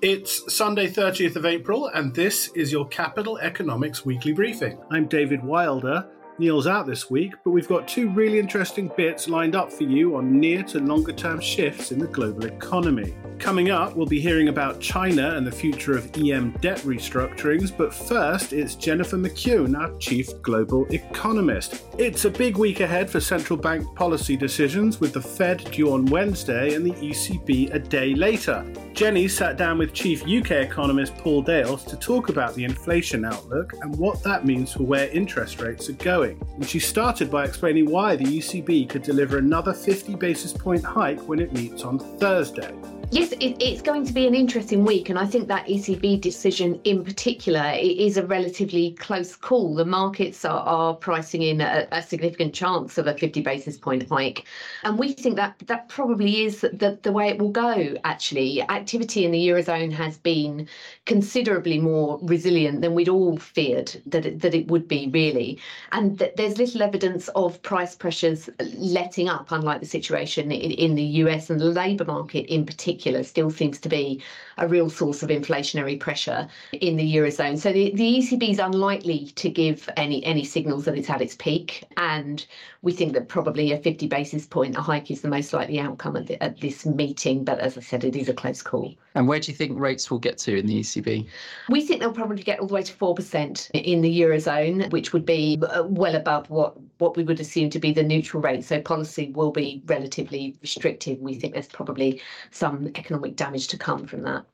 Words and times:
It's 0.00 0.54
Sunday, 0.54 0.86
30th 0.86 1.34
of 1.34 1.44
April, 1.44 1.88
and 1.88 2.14
this 2.14 2.52
is 2.54 2.70
your 2.70 2.86
Capital 2.86 3.36
Economics 3.38 4.04
Weekly 4.04 4.30
Briefing. 4.30 4.78
I'm 4.92 5.08
David 5.08 5.42
Wilder. 5.42 6.06
Neil's 6.38 6.68
out 6.68 6.86
this 6.86 7.10
week, 7.10 7.32
but 7.42 7.50
we've 7.50 7.66
got 7.66 7.88
two 7.88 8.08
really 8.10 8.38
interesting 8.38 8.92
bits 8.96 9.28
lined 9.28 9.56
up 9.56 9.72
for 9.72 9.82
you 9.82 10.14
on 10.14 10.38
near 10.38 10.62
to 10.62 10.78
longer 10.78 11.10
term 11.10 11.40
shifts 11.40 11.90
in 11.90 11.98
the 11.98 12.06
global 12.06 12.44
economy. 12.44 13.16
Coming 13.38 13.70
up, 13.70 13.94
we'll 13.94 14.06
be 14.06 14.20
hearing 14.20 14.48
about 14.48 14.80
China 14.80 15.36
and 15.36 15.46
the 15.46 15.52
future 15.52 15.96
of 15.96 16.10
EM 16.16 16.50
debt 16.60 16.78
restructurings, 16.80 17.74
but 17.74 17.94
first, 17.94 18.52
it's 18.52 18.74
Jennifer 18.74 19.16
McKeown, 19.16 19.78
our 19.78 19.96
chief 19.98 20.28
global 20.42 20.86
economist. 20.86 21.84
It's 21.98 22.24
a 22.24 22.30
big 22.30 22.56
week 22.56 22.80
ahead 22.80 23.08
for 23.08 23.20
central 23.20 23.56
bank 23.56 23.94
policy 23.94 24.36
decisions, 24.36 24.98
with 24.98 25.12
the 25.12 25.22
Fed 25.22 25.58
due 25.70 25.92
on 25.92 26.06
Wednesday 26.06 26.74
and 26.74 26.84
the 26.84 26.92
ECB 26.94 27.72
a 27.72 27.78
day 27.78 28.12
later. 28.14 28.66
Jenny 28.92 29.28
sat 29.28 29.56
down 29.56 29.78
with 29.78 29.94
chief 29.94 30.22
UK 30.26 30.50
economist 30.50 31.16
Paul 31.16 31.42
Dales 31.42 31.84
to 31.84 31.96
talk 31.96 32.30
about 32.30 32.54
the 32.54 32.64
inflation 32.64 33.24
outlook 33.24 33.72
and 33.82 33.96
what 33.96 34.20
that 34.24 34.44
means 34.44 34.72
for 34.72 34.82
where 34.82 35.08
interest 35.10 35.60
rates 35.60 35.88
are 35.88 35.92
going. 35.92 36.42
And 36.56 36.68
she 36.68 36.80
started 36.80 37.30
by 37.30 37.44
explaining 37.44 37.88
why 37.88 38.16
the 38.16 38.24
ECB 38.24 38.88
could 38.88 39.02
deliver 39.02 39.38
another 39.38 39.72
50 39.72 40.16
basis 40.16 40.52
point 40.52 40.84
hike 40.84 41.20
when 41.28 41.38
it 41.38 41.52
meets 41.52 41.84
on 41.84 42.00
Thursday. 42.18 42.74
Yes, 43.10 43.32
it, 43.32 43.56
it's 43.58 43.80
going 43.80 44.04
to 44.04 44.12
be 44.12 44.26
an 44.26 44.34
interesting 44.34 44.84
week, 44.84 45.08
and 45.08 45.18
I 45.18 45.24
think 45.24 45.48
that 45.48 45.66
ECB 45.66 46.20
decision 46.20 46.78
in 46.84 47.02
particular 47.02 47.72
is 47.80 48.18
a 48.18 48.26
relatively 48.26 48.92
close 48.98 49.34
call. 49.34 49.74
The 49.74 49.86
markets 49.86 50.44
are, 50.44 50.60
are 50.60 50.92
pricing 50.92 51.40
in 51.40 51.62
a, 51.62 51.88
a, 51.90 52.02
significant 52.02 52.52
chance 52.52 52.98
of 52.98 53.06
a 53.06 53.16
50 53.16 53.40
basis 53.40 53.78
point 53.78 54.06
hike, 54.10 54.44
and 54.84 54.98
we 54.98 55.14
think 55.14 55.36
that 55.36 55.58
that 55.68 55.88
probably 55.88 56.44
is 56.44 56.60
the, 56.60 56.98
the 57.02 57.10
way 57.10 57.28
it 57.28 57.38
will 57.38 57.48
go. 57.48 57.94
Actually, 58.04 58.60
activity 58.68 59.24
in 59.24 59.30
the 59.30 59.48
eurozone 59.48 59.90
has 59.90 60.18
been 60.18 60.68
considerably 61.06 61.78
more 61.78 62.18
resilient 62.20 62.82
than 62.82 62.94
we'd 62.94 63.08
all 63.08 63.38
feared 63.38 63.90
that 64.04 64.26
it, 64.26 64.40
that 64.40 64.54
it 64.54 64.68
would 64.68 64.86
be, 64.86 65.08
really, 65.14 65.58
and 65.92 66.18
th- 66.18 66.34
there's 66.36 66.58
little 66.58 66.82
evidence 66.82 67.28
of 67.28 67.62
price 67.62 67.96
pressures 67.96 68.50
letting 68.74 69.30
up, 69.30 69.50
unlike 69.50 69.80
the 69.80 69.86
situation 69.86 70.52
in, 70.52 70.72
in 70.72 70.94
the 70.94 71.04
US 71.24 71.48
and 71.48 71.58
the 71.58 71.64
labour 71.64 72.04
market 72.04 72.44
in 72.52 72.66
particular 72.66 72.97
particular 72.98 73.22
still 73.22 73.50
seems 73.50 73.78
to 73.78 73.88
be 73.88 74.20
a 74.58 74.66
real 74.66 74.90
source 74.90 75.22
of 75.22 75.28
inflationary 75.28 75.98
pressure 75.98 76.48
in 76.72 76.96
the 76.96 77.14
eurozone. 77.14 77.56
So 77.56 77.72
the, 77.72 77.92
the 77.94 78.18
ECB 78.18 78.50
is 78.50 78.58
unlikely 78.58 79.26
to 79.36 79.48
give 79.48 79.88
any 79.96 80.24
any 80.24 80.44
signals 80.44 80.84
that 80.86 80.98
it's 80.98 81.08
at 81.08 81.22
its 81.22 81.36
peak, 81.36 81.84
and 81.96 82.44
we 82.82 82.92
think 82.92 83.12
that 83.12 83.28
probably 83.28 83.72
a 83.72 83.78
50 83.78 84.08
basis 84.08 84.46
point 84.46 84.76
a 84.76 84.80
hike 84.80 85.10
is 85.10 85.20
the 85.20 85.28
most 85.28 85.52
likely 85.52 85.78
outcome 85.78 86.16
at, 86.16 86.26
the, 86.26 86.42
at 86.42 86.60
this 86.60 86.86
meeting. 86.86 87.44
But 87.44 87.60
as 87.60 87.78
I 87.78 87.80
said, 87.80 88.04
it 88.04 88.16
is 88.16 88.28
a 88.28 88.34
close 88.34 88.62
call. 88.62 88.94
And 89.14 89.28
where 89.28 89.40
do 89.40 89.50
you 89.50 89.56
think 89.56 89.78
rates 89.78 90.10
will 90.10 90.18
get 90.18 90.38
to 90.38 90.58
in 90.58 90.66
the 90.66 90.80
ECB? 90.80 91.26
We 91.68 91.80
think 91.82 92.00
they'll 92.00 92.12
probably 92.12 92.42
get 92.42 92.58
all 92.58 92.66
the 92.66 92.74
way 92.74 92.82
to 92.82 92.92
four 92.92 93.14
percent 93.14 93.70
in 93.74 94.00
the 94.00 94.20
eurozone, 94.20 94.90
which 94.90 95.12
would 95.12 95.24
be 95.24 95.58
uh, 95.62 95.84
well 95.84 96.16
above 96.16 96.50
what 96.50 96.76
what 96.98 97.16
we 97.16 97.22
would 97.22 97.38
assume 97.38 97.70
to 97.70 97.78
be 97.78 97.92
the 97.92 98.02
neutral 98.02 98.42
rate. 98.42 98.64
So 98.64 98.80
policy 98.80 99.30
will 99.34 99.52
be 99.52 99.82
relatively 99.86 100.56
restrictive. 100.62 101.20
We 101.20 101.34
think 101.34 101.54
there's 101.54 101.68
probably 101.68 102.20
some 102.50 102.87
economic 102.96 103.36
damage 103.36 103.68
to 103.68 103.78
come 103.78 104.06
from 104.06 104.22
that. 104.22 104.44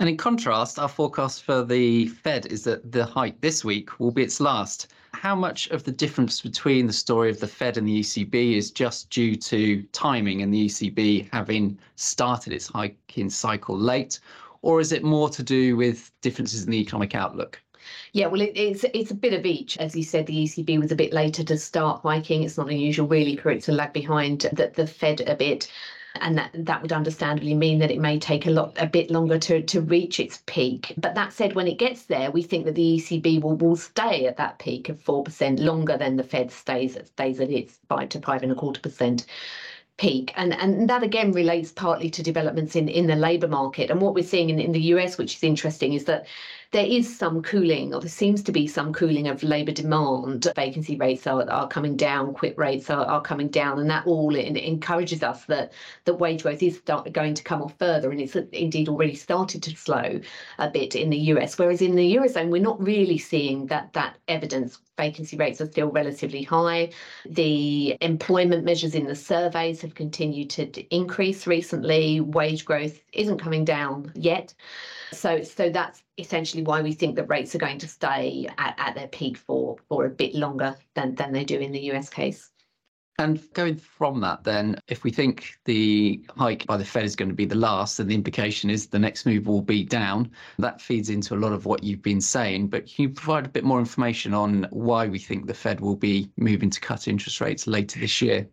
And 0.00 0.08
in 0.08 0.16
contrast, 0.16 0.78
our 0.78 0.88
forecast 0.88 1.44
for 1.44 1.62
the 1.62 2.08
Fed 2.08 2.46
is 2.46 2.64
that 2.64 2.90
the 2.90 3.06
hike 3.06 3.40
this 3.40 3.64
week 3.64 4.00
will 4.00 4.10
be 4.10 4.24
its 4.24 4.40
last. 4.40 4.88
How 5.12 5.36
much 5.36 5.68
of 5.68 5.84
the 5.84 5.92
difference 5.92 6.40
between 6.40 6.88
the 6.88 6.92
story 6.92 7.30
of 7.30 7.38
the 7.38 7.46
Fed 7.46 7.76
and 7.76 7.86
the 7.86 8.00
ECB 8.00 8.56
is 8.56 8.72
just 8.72 9.08
due 9.10 9.36
to 9.36 9.82
timing 9.92 10.42
and 10.42 10.52
the 10.52 10.66
ECB 10.66 11.30
having 11.32 11.78
started 11.94 12.52
its 12.52 12.66
hiking 12.66 13.30
cycle 13.30 13.78
late, 13.78 14.18
or 14.62 14.80
is 14.80 14.90
it 14.90 15.04
more 15.04 15.28
to 15.28 15.42
do 15.42 15.76
with 15.76 16.10
differences 16.22 16.64
in 16.64 16.72
the 16.72 16.80
economic 16.80 17.14
outlook? 17.14 17.60
Yeah, 18.12 18.26
well, 18.26 18.40
it, 18.40 18.52
it's 18.56 18.84
it's 18.94 19.10
a 19.10 19.14
bit 19.14 19.34
of 19.34 19.46
each. 19.46 19.76
As 19.78 19.94
you 19.94 20.02
said, 20.02 20.26
the 20.26 20.44
ECB 20.44 20.80
was 20.80 20.90
a 20.90 20.96
bit 20.96 21.12
later 21.12 21.44
to 21.44 21.58
start 21.58 22.02
hiking. 22.02 22.42
It's 22.42 22.56
not 22.56 22.70
unusual, 22.70 23.06
really, 23.06 23.36
for 23.36 23.50
it 23.50 23.62
to 23.64 23.72
lag 23.72 23.92
behind 23.92 24.40
the, 24.52 24.72
the 24.74 24.86
Fed 24.86 25.20
a 25.20 25.36
bit 25.36 25.70
and 26.20 26.38
that 26.38 26.50
that 26.54 26.80
would 26.82 26.92
understandably 26.92 27.54
mean 27.54 27.78
that 27.78 27.90
it 27.90 28.00
may 28.00 28.18
take 28.18 28.46
a 28.46 28.50
lot 28.50 28.72
a 28.78 28.86
bit 28.86 29.10
longer 29.10 29.38
to 29.38 29.62
to 29.62 29.80
reach 29.80 30.20
its 30.20 30.42
peak 30.46 30.94
but 30.96 31.14
that 31.14 31.32
said 31.32 31.54
when 31.54 31.66
it 31.66 31.78
gets 31.78 32.04
there 32.04 32.30
we 32.30 32.42
think 32.42 32.64
that 32.64 32.74
the 32.74 32.98
ECB 32.98 33.40
will, 33.42 33.56
will 33.56 33.76
stay 33.76 34.26
at 34.26 34.36
that 34.36 34.58
peak 34.58 34.88
of 34.88 35.02
4% 35.02 35.60
longer 35.60 35.96
than 35.96 36.16
the 36.16 36.24
Fed 36.24 36.50
stays 36.50 36.96
stays 37.04 37.40
at 37.40 37.50
its 37.50 37.78
5 37.88 38.08
to 38.10 38.20
5 38.20 38.42
and 38.42 38.52
a 38.52 38.54
quarter 38.54 38.80
percent 38.80 39.26
peak. 39.96 40.32
And, 40.36 40.52
and 40.54 40.90
that 40.90 41.02
again 41.02 41.32
relates 41.32 41.70
partly 41.70 42.10
to 42.10 42.22
developments 42.22 42.74
in, 42.74 42.88
in 42.88 43.06
the 43.06 43.14
labour 43.14 43.48
market. 43.48 43.90
And 43.90 44.00
what 44.00 44.14
we're 44.14 44.24
seeing 44.24 44.50
in, 44.50 44.58
in 44.58 44.72
the 44.72 44.80
US, 44.80 45.18
which 45.18 45.36
is 45.36 45.44
interesting, 45.44 45.92
is 45.92 46.04
that 46.06 46.26
there 46.74 46.84
is 46.84 47.16
some 47.16 47.40
cooling, 47.40 47.94
or 47.94 48.00
there 48.00 48.08
seems 48.08 48.42
to 48.42 48.50
be 48.50 48.66
some 48.66 48.92
cooling 48.92 49.28
of 49.28 49.44
labour 49.44 49.70
demand. 49.70 50.48
Vacancy 50.56 50.96
rates 50.96 51.24
are, 51.24 51.48
are 51.48 51.68
coming 51.68 51.96
down, 51.96 52.34
quit 52.34 52.58
rates 52.58 52.90
are, 52.90 53.06
are 53.06 53.22
coming 53.22 53.46
down, 53.46 53.78
and 53.78 53.88
that 53.88 54.04
all 54.08 54.34
encourages 54.34 55.22
us 55.22 55.44
that, 55.44 55.72
that 56.04 56.14
wage 56.14 56.42
growth 56.42 56.64
is 56.64 56.76
start, 56.76 57.12
going 57.12 57.32
to 57.32 57.44
come 57.44 57.62
off 57.62 57.78
further, 57.78 58.10
and 58.10 58.20
it's 58.20 58.34
indeed 58.34 58.88
already 58.88 59.14
started 59.14 59.62
to 59.62 59.76
slow 59.76 60.20
a 60.58 60.68
bit 60.68 60.96
in 60.96 61.10
the 61.10 61.16
US. 61.16 61.56
Whereas 61.56 61.80
in 61.80 61.94
the 61.94 62.16
Eurozone, 62.16 62.50
we're 62.50 62.60
not 62.60 62.82
really 62.82 63.18
seeing 63.18 63.66
that, 63.66 63.92
that 63.92 64.16
evidence. 64.26 64.80
Vacancy 64.96 65.36
rates 65.36 65.60
are 65.60 65.70
still 65.70 65.92
relatively 65.92 66.42
high. 66.42 66.90
The 67.24 67.96
employment 68.00 68.64
measures 68.64 68.96
in 68.96 69.06
the 69.06 69.14
surveys 69.14 69.80
have 69.82 69.94
continued 69.94 70.50
to 70.50 70.94
increase 70.94 71.46
recently. 71.46 72.20
Wage 72.20 72.64
growth 72.64 72.98
isn't 73.12 73.38
coming 73.38 73.64
down 73.64 74.10
yet. 74.16 74.54
So, 75.14 75.42
so 75.42 75.70
that's 75.70 76.02
essentially 76.18 76.62
why 76.62 76.82
we 76.82 76.92
think 76.92 77.16
that 77.16 77.24
rates 77.24 77.54
are 77.54 77.58
going 77.58 77.78
to 77.78 77.88
stay 77.88 78.48
at, 78.58 78.94
their 78.94 79.08
peak 79.08 79.36
for, 79.36 79.76
for 79.88 80.06
a 80.06 80.10
bit 80.10 80.34
longer 80.34 80.76
than, 80.94 81.14
than 81.14 81.32
they 81.32 81.44
do 81.44 81.58
in 81.58 81.72
the 81.72 81.80
US 81.92 82.08
case. 82.08 82.50
And 83.18 83.40
going 83.52 83.76
from 83.76 84.20
that, 84.22 84.42
then, 84.42 84.76
if 84.88 85.04
we 85.04 85.12
think 85.12 85.56
the 85.66 86.24
hike 86.36 86.66
by 86.66 86.76
the 86.76 86.84
Fed 86.84 87.04
is 87.04 87.14
going 87.14 87.28
to 87.28 87.34
be 87.34 87.44
the 87.44 87.54
last, 87.54 88.00
and 88.00 88.10
the 88.10 88.14
implication 88.14 88.70
is 88.70 88.88
the 88.88 88.98
next 88.98 89.24
move 89.24 89.46
will 89.46 89.62
be 89.62 89.84
down, 89.84 90.32
that 90.58 90.80
feeds 90.80 91.10
into 91.10 91.34
a 91.34 91.38
lot 91.38 91.52
of 91.52 91.64
what 91.64 91.84
you've 91.84 92.02
been 92.02 92.20
saying. 92.20 92.68
But 92.68 92.86
can 92.86 93.04
you 93.04 93.08
provide 93.10 93.46
a 93.46 93.50
bit 93.50 93.62
more 93.62 93.78
information 93.78 94.34
on 94.34 94.66
why 94.70 95.06
we 95.06 95.20
think 95.20 95.46
the 95.46 95.54
Fed 95.54 95.80
will 95.80 95.94
be 95.94 96.28
moving 96.36 96.70
to 96.70 96.80
cut 96.80 97.06
interest 97.06 97.40
rates 97.40 97.68
later 97.68 98.00
this 98.00 98.20
year? 98.20 98.48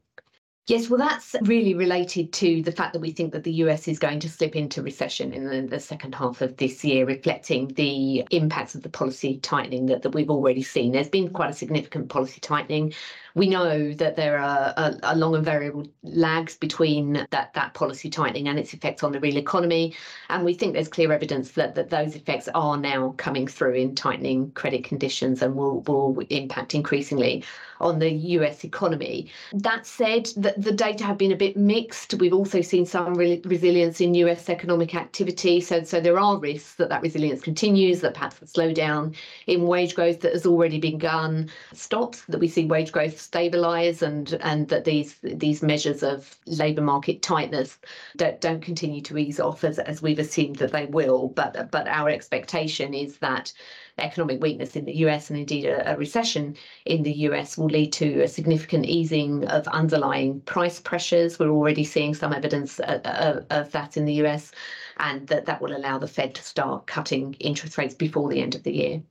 Yes, 0.72 0.90
well, 0.90 1.00
that's 1.00 1.36
really 1.42 1.74
related 1.74 2.32
to 2.32 2.62
the 2.64 2.72
fact 2.72 2.94
that 2.94 3.02
we 3.02 3.12
think 3.12 3.34
that 3.34 3.44
the 3.44 3.52
US 3.66 3.90
is 3.90 4.00
going 4.00 4.22
to 4.22 4.30
slip 4.30 4.56
into 4.56 4.82
recession 4.82 5.34
in 5.34 5.44
the, 5.44 5.68
the, 5.68 5.82
second 5.82 6.16
half 6.16 6.40
of 6.40 6.56
this 6.56 6.82
year, 6.82 7.06
reflecting 7.06 7.68
the 7.74 8.26
impacts 8.32 8.74
of 8.74 8.82
the 8.82 8.88
policy 8.88 9.38
tightening 9.40 9.88
that, 9.88 10.02
that 10.04 10.12
we've 10.12 10.30
already 10.30 10.64
seen. 10.64 10.94
There's 10.94 11.10
been 11.10 11.30
quite 11.30 11.50
a 11.50 11.54
significant 11.54 12.08
policy 12.08 12.40
tightening 12.40 12.94
we 13.36 13.48
know 13.48 13.94
that 13.94 14.16
there 14.16 14.40
are 14.40 14.74
a, 14.76 15.00
a 15.04 15.16
long 15.16 15.36
and 15.36 15.46
variable 15.46 15.88
lags 16.04 16.56
between 16.56 17.26
that, 17.32 17.54
that 17.54 17.74
policy 17.74 18.10
tightening 18.10 18.48
and 18.48 18.60
its 18.60 18.74
effects 18.74 19.04
on 19.04 19.12
the 19.12 19.20
real 19.20 19.38
economy. 19.38 19.96
And 20.30 20.44
we 20.44 20.54
think 20.54 20.74
there's 20.74 20.88
clear 20.88 21.12
evidence 21.12 21.52
that, 21.52 21.76
that 21.76 21.90
those 21.90 22.16
effects 22.16 22.50
are 22.54 22.78
now 22.78 23.14
coming 23.18 23.48
through 23.48 23.76
in 23.76 23.96
tightening 23.96 24.52
credit 24.52 24.84
conditions 24.84 25.42
and 25.42 25.56
will, 25.56 25.82
will 25.82 26.20
impact 26.30 26.76
increasingly 26.76 27.44
on 27.82 28.00
the 28.00 28.12
US 28.12 28.64
economy. 28.64 29.30
That 29.54 29.86
said, 29.86 30.26
the, 30.38 30.54
the 30.58 30.72
data 30.72 31.04
have 31.04 31.18
been 31.18 31.32
a 31.32 31.36
bit 31.36 31.58
mixed. 31.58 32.14
We've 32.16 32.34
also 32.34 32.62
seen 32.62 32.86
some 32.86 33.16
re- 33.16 33.42
resilience 33.44 34.00
in 34.00 34.14
US 34.16 34.50
economic 34.50 34.96
activity. 34.96 35.60
So, 35.60 35.84
so 35.84 36.00
there 36.00 36.20
are 36.20 36.38
risks 36.38 36.76
that 36.76 36.90
that 36.90 37.02
resilience 37.02 37.42
continues, 37.42 38.02
that 38.02 38.14
perhaps 38.14 38.38
the 38.38 38.46
slowdown 38.46 39.16
in 39.48 39.68
wage 39.68 39.96
growth 39.96 40.22
that 40.22 40.34
has 40.34 40.46
already 40.46 40.80
begun 40.80 41.50
stops, 41.74 42.24
that 42.30 42.40
we 42.40 42.48
see 42.48 42.66
wage 42.66 42.92
growth 42.92 43.18
stabilise 43.18 44.02
and 44.02 44.38
and 44.42 44.68
that 44.70 44.86
these 44.86 45.16
these 45.24 45.62
measures 45.62 46.04
of 46.04 46.38
labour 46.46 46.82
market 46.82 47.22
tightness 47.22 47.80
don't, 48.18 48.40
don't 48.42 48.62
continue 48.62 49.02
to 49.02 49.18
ease 49.18 49.40
off 49.40 49.64
as, 49.64 49.80
as 49.80 50.02
we've 50.02 50.20
assumed 50.20 50.58
that 50.58 50.72
they 50.72 50.86
will. 50.86 51.30
But 51.30 51.72
but 51.72 51.88
our 51.88 52.10
expectation 52.10 52.94
is 52.94 53.18
that 53.18 53.52
economic 53.98 54.42
weakness 54.42 54.76
in 54.76 54.86
the 54.86 54.96
US 55.06 55.30
and 55.30 55.40
indeed 55.40 55.66
a, 55.66 55.94
a, 55.94 55.98
recession 55.98 56.56
in 56.86 57.04
the 57.04 57.14
US 57.28 57.58
will 57.58 57.68
lead 57.68 57.94
to 57.94 58.22
a 58.22 58.28
significant 58.28 58.86
easing 58.86 59.46
of 59.48 59.68
underlying 59.68 60.42
price 60.42 60.80
pressures. 60.80 61.40
We're 61.40 61.50
already 61.50 61.84
seeing 61.84 62.14
some 62.14 62.34
evidence 62.34 62.80
of, 62.80 63.02
of, 63.02 63.46
of 63.50 63.72
that 63.72 63.98
in 63.98 64.06
the 64.06 64.26
US, 64.26 64.52
and 64.98 65.28
that 65.28 65.46
that 65.46 65.62
will 65.62 65.76
allow 65.76 65.98
the 65.98 66.08
Fed 66.08 66.36
to 66.36 66.44
start 66.44 66.88
cutting 66.88 67.36
interest 67.40 67.78
rates 67.78 67.96
before 67.96 68.30
the 68.30 68.42
end 68.42 68.56
of 68.56 68.64
the 68.64 68.74
year. 68.74 69.02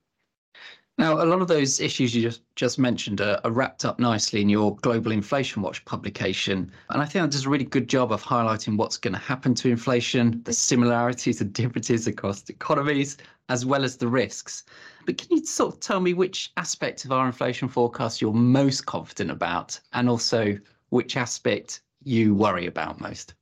Now, 1.00 1.14
a 1.14 1.24
lot 1.24 1.40
of 1.40 1.48
those 1.48 1.80
issues 1.80 2.14
you 2.14 2.20
just, 2.20 2.42
just 2.56 2.78
mentioned 2.78 3.22
are, 3.22 3.40
are, 3.42 3.50
wrapped 3.50 3.86
up 3.86 3.98
nicely 3.98 4.42
in 4.42 4.50
your 4.50 4.76
Global 4.76 5.12
Inflation 5.12 5.62
Watch 5.62 5.82
publication. 5.86 6.70
And 6.90 7.00
I 7.00 7.06
think 7.06 7.22
that 7.22 7.30
does 7.30 7.46
a 7.46 7.48
really 7.48 7.64
good 7.64 7.88
job 7.88 8.12
of 8.12 8.22
highlighting 8.22 8.76
what's 8.76 8.98
going 8.98 9.14
to 9.14 9.18
happen 9.18 9.54
to 9.54 9.70
inflation, 9.70 10.42
the 10.44 10.52
similarities 10.52 11.40
and 11.40 11.54
differences 11.54 12.06
across 12.06 12.46
economies, 12.50 13.16
as 13.50 13.66
well 13.66 13.84
as 13.84 13.96
the 13.96 14.08
risks. 14.08 14.64
But 15.04 15.18
can 15.18 15.36
you 15.36 15.44
sort 15.44 15.74
of 15.74 15.80
tell 15.80 16.00
me 16.00 16.14
which 16.14 16.52
aspect 16.56 17.04
of 17.04 17.12
our 17.12 17.26
inflation 17.26 17.68
forecast 17.68 18.22
you're 18.22 18.32
most 18.32 18.86
confident 18.86 19.30
about, 19.30 19.78
and 19.92 20.08
also 20.08 20.56
which 20.88 21.16
aspect 21.16 21.82
you 22.04 22.34
worry 22.34 22.66
about 22.66 23.00
most? 23.00 23.34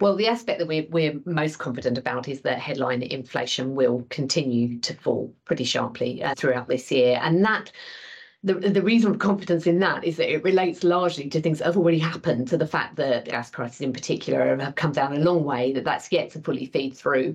Well, 0.00 0.16
the 0.16 0.26
aspect 0.26 0.58
that 0.58 0.66
we're, 0.66 0.86
we're 0.90 1.20
most 1.24 1.58
confident 1.58 1.98
about 1.98 2.26
is 2.26 2.40
that 2.40 2.58
headline 2.58 3.02
inflation 3.02 3.76
will 3.76 4.04
continue 4.08 4.80
to 4.80 4.94
fall 4.94 5.32
pretty 5.44 5.64
sharply 5.64 6.22
uh, 6.22 6.34
throughout 6.34 6.68
this 6.68 6.90
year. 6.90 7.20
And 7.22 7.44
that 7.44 7.70
the, 8.44 8.54
the 8.54 8.82
reason 8.82 9.10
of 9.10 9.18
confidence 9.18 9.66
in 9.66 9.78
that 9.78 10.04
is 10.04 10.18
that 10.18 10.30
it 10.30 10.44
relates 10.44 10.84
largely 10.84 11.30
to 11.30 11.40
things 11.40 11.58
that 11.58 11.64
have 11.64 11.78
already 11.78 11.98
happened, 11.98 12.46
to 12.48 12.58
the 12.58 12.66
fact 12.66 12.96
that 12.96 13.24
gas 13.24 13.50
prices 13.50 13.80
in 13.80 13.92
particular 13.92 14.56
have 14.58 14.74
come 14.74 14.92
down 14.92 15.16
a 15.16 15.20
long 15.20 15.44
way, 15.44 15.72
that 15.72 15.84
that's 15.84 16.12
yet 16.12 16.30
to 16.30 16.40
fully 16.40 16.66
feed 16.66 16.94
through 16.94 17.34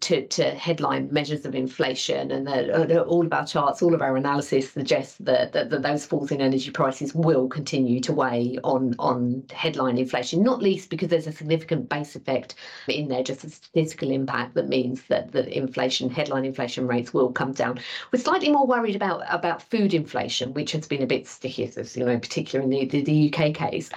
to, 0.00 0.26
to 0.28 0.50
headline 0.52 1.12
measures 1.12 1.44
of 1.44 1.54
inflation. 1.54 2.30
And 2.30 2.46
that 2.46 2.70
uh, 2.70 3.00
all 3.02 3.26
of 3.26 3.32
our 3.34 3.46
charts, 3.46 3.82
all 3.82 3.92
of 3.92 4.00
our 4.00 4.16
analysis 4.16 4.72
suggests 4.72 5.18
that, 5.20 5.52
that, 5.52 5.68
that 5.68 5.82
those 5.82 6.06
falls 6.06 6.32
in 6.32 6.40
energy 6.40 6.70
prices 6.70 7.14
will 7.14 7.48
continue 7.48 8.00
to 8.00 8.14
weigh 8.14 8.58
on, 8.64 8.94
on 8.98 9.44
headline 9.52 9.98
inflation, 9.98 10.42
not 10.42 10.62
least 10.62 10.88
because 10.88 11.10
there's 11.10 11.26
a 11.26 11.32
significant 11.32 11.90
base 11.90 12.16
effect 12.16 12.54
in 12.88 13.08
there, 13.08 13.22
just 13.22 13.44
a 13.44 13.50
statistical 13.50 14.10
impact 14.10 14.54
that 14.54 14.68
means 14.68 15.02
that 15.08 15.32
the 15.32 15.54
inflation, 15.54 16.08
headline 16.08 16.46
inflation 16.46 16.86
rates 16.86 17.12
will 17.12 17.30
come 17.30 17.52
down. 17.52 17.78
We're 18.10 18.20
slightly 18.20 18.50
more 18.50 18.66
worried 18.66 18.96
about, 18.96 19.22
about 19.28 19.62
food 19.62 19.92
inflation, 19.92 20.45
which 20.54 20.72
has 20.72 20.86
been 20.86 21.02
a 21.02 21.06
bit 21.06 21.26
sticky, 21.26 21.70
as 21.76 21.96
you 21.96 22.04
know, 22.04 22.18
particularly 22.18 22.80
in 22.80 22.88
the, 22.88 23.02
the, 23.02 23.30
the 23.30 23.34
UK 23.34 23.54
case. 23.54 23.90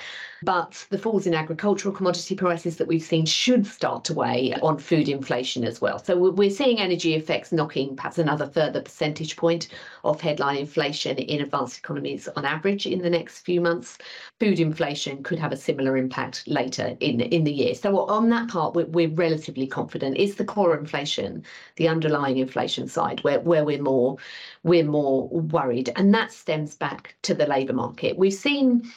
But 0.43 0.85
the 0.89 0.97
falls 0.97 1.27
in 1.27 1.33
agricultural 1.33 1.93
commodity 1.93 2.35
prices 2.35 2.77
that 2.77 2.87
we've 2.87 3.03
seen 3.03 3.25
should 3.25 3.65
start 3.65 4.05
to 4.05 4.13
weigh 4.13 4.53
on 4.61 4.77
food 4.77 5.09
inflation 5.09 5.65
as 5.65 5.81
well. 5.81 5.99
So 5.99 6.17
we're 6.17 6.49
seeing 6.49 6.79
energy 6.79 7.15
effects 7.15 7.51
knocking 7.51 7.95
perhaps 7.95 8.17
another 8.17 8.47
further 8.47 8.81
percentage 8.81 9.35
point 9.35 9.67
of 10.03 10.21
headline 10.21 10.57
inflation 10.57 11.17
in 11.17 11.41
advanced 11.41 11.79
economies 11.79 12.27
on 12.35 12.45
average 12.45 12.85
in 12.85 13.01
the 13.01 13.09
next 13.09 13.39
few 13.39 13.59
months. 13.59 13.97
Food 14.39 14.59
inflation 14.59 15.23
could 15.23 15.39
have 15.39 15.51
a 15.51 15.57
similar 15.57 15.97
impact 15.97 16.47
later 16.47 16.95
in, 16.99 17.19
in 17.19 17.43
the 17.43 17.51
year. 17.51 17.75
So 17.75 18.07
on 18.07 18.29
that 18.29 18.49
part, 18.49 18.75
we're, 18.75 18.85
we're 18.85 19.09
relatively 19.09 19.67
confident. 19.67 20.17
It's 20.17 20.35
the 20.35 20.45
core 20.45 20.77
inflation, 20.77 21.43
the 21.75 21.87
underlying 21.87 22.37
inflation 22.37 22.87
side, 22.87 23.23
where, 23.23 23.39
where 23.41 23.65
we're 23.65 23.81
more 23.81 24.17
we're 24.63 24.83
more 24.83 25.29
worried. 25.29 25.91
And 25.95 26.13
that 26.13 26.31
stems 26.31 26.75
back 26.75 27.15
to 27.23 27.33
the 27.33 27.47
labour 27.47 27.73
market. 27.73 28.17
We've 28.17 28.33
seen 28.33 28.89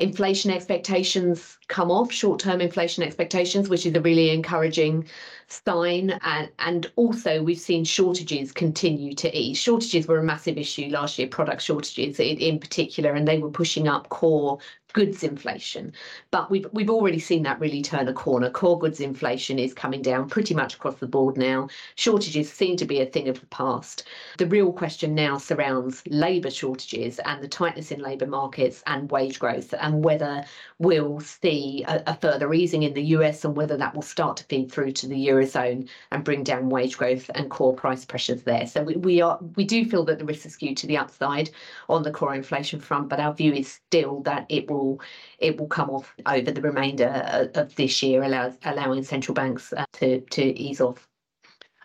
inflation 0.00 0.50
expectations 0.50 1.58
come 1.68 1.90
off, 1.90 2.10
short 2.10 2.40
term 2.40 2.60
inflation 2.60 3.02
expectations, 3.02 3.68
which 3.68 3.86
is 3.86 3.94
a 3.94 4.00
really 4.00 4.30
encouraging 4.30 5.06
sign. 5.48 6.18
And, 6.22 6.50
and 6.58 6.90
also, 6.96 7.42
we've 7.42 7.58
seen 7.58 7.84
shortages 7.84 8.52
continue 8.52 9.14
to 9.16 9.36
ease. 9.36 9.58
Shortages 9.58 10.06
were 10.06 10.18
a 10.18 10.22
massive 10.22 10.58
issue 10.58 10.88
last 10.88 11.18
year, 11.18 11.28
product 11.28 11.62
shortages 11.62 12.18
in, 12.18 12.38
in 12.38 12.58
particular, 12.58 13.12
and 13.12 13.26
they 13.28 13.38
were 13.38 13.50
pushing 13.50 13.88
up 13.88 14.08
core 14.08 14.58
goods 14.92 15.22
inflation. 15.22 15.92
But 16.30 16.50
we've 16.50 16.66
we've 16.72 16.90
already 16.90 17.18
seen 17.18 17.42
that 17.44 17.60
really 17.60 17.82
turn 17.82 18.08
a 18.08 18.12
corner. 18.12 18.50
Core 18.50 18.78
goods 18.78 19.00
inflation 19.00 19.58
is 19.58 19.74
coming 19.74 20.02
down 20.02 20.28
pretty 20.28 20.54
much 20.54 20.74
across 20.74 20.96
the 20.96 21.06
board 21.06 21.36
now. 21.36 21.68
Shortages 21.94 22.52
seem 22.52 22.76
to 22.76 22.84
be 22.84 23.00
a 23.00 23.06
thing 23.06 23.28
of 23.28 23.40
the 23.40 23.46
past. 23.46 24.04
The 24.38 24.46
real 24.46 24.72
question 24.72 25.14
now 25.14 25.38
surrounds 25.38 26.02
labour 26.06 26.50
shortages 26.50 27.18
and 27.20 27.42
the 27.42 27.48
tightness 27.48 27.90
in 27.90 28.00
labour 28.00 28.26
markets 28.26 28.82
and 28.86 29.10
wage 29.10 29.38
growth 29.38 29.74
and 29.80 30.04
whether 30.04 30.44
we'll 30.78 31.20
see 31.20 31.84
a, 31.86 32.02
a 32.06 32.14
further 32.14 32.52
easing 32.54 32.82
in 32.82 32.94
the 32.94 33.04
US 33.16 33.44
and 33.44 33.56
whether 33.56 33.76
that 33.76 33.94
will 33.94 34.02
start 34.02 34.36
to 34.38 34.44
feed 34.44 34.72
through 34.72 34.92
to 34.92 35.06
the 35.06 35.28
eurozone 35.28 35.88
and 36.10 36.24
bring 36.24 36.42
down 36.42 36.68
wage 36.68 36.96
growth 36.96 37.30
and 37.34 37.50
core 37.50 37.74
price 37.74 38.04
pressures 38.04 38.42
there. 38.42 38.66
So 38.66 38.82
we, 38.82 38.96
we 38.96 39.20
are 39.20 39.38
we 39.56 39.64
do 39.64 39.84
feel 39.84 40.04
that 40.04 40.18
the 40.18 40.24
risk 40.24 40.46
is 40.46 40.54
skewed 40.54 40.76
to 40.78 40.86
the 40.86 40.96
upside 40.96 41.50
on 41.88 42.02
the 42.02 42.10
core 42.10 42.34
inflation 42.34 42.80
front, 42.80 43.08
but 43.08 43.20
our 43.20 43.34
view 43.34 43.52
is 43.52 43.68
still 43.72 44.20
that 44.22 44.46
it 44.48 44.70
will 44.70 44.79
will 44.80 45.00
it 45.38 45.58
will 45.58 45.68
come 45.68 45.90
off 45.90 46.14
over 46.26 46.50
the 46.50 46.62
remainder 46.62 47.50
of 47.54 47.74
this 47.76 48.02
year, 48.02 48.22
allow, 48.22 48.52
allowing 48.64 49.04
central 49.04 49.34
banks 49.34 49.72
uh, 49.72 49.84
to 49.94 50.20
to 50.20 50.42
ease 50.42 50.80
off. 50.80 51.09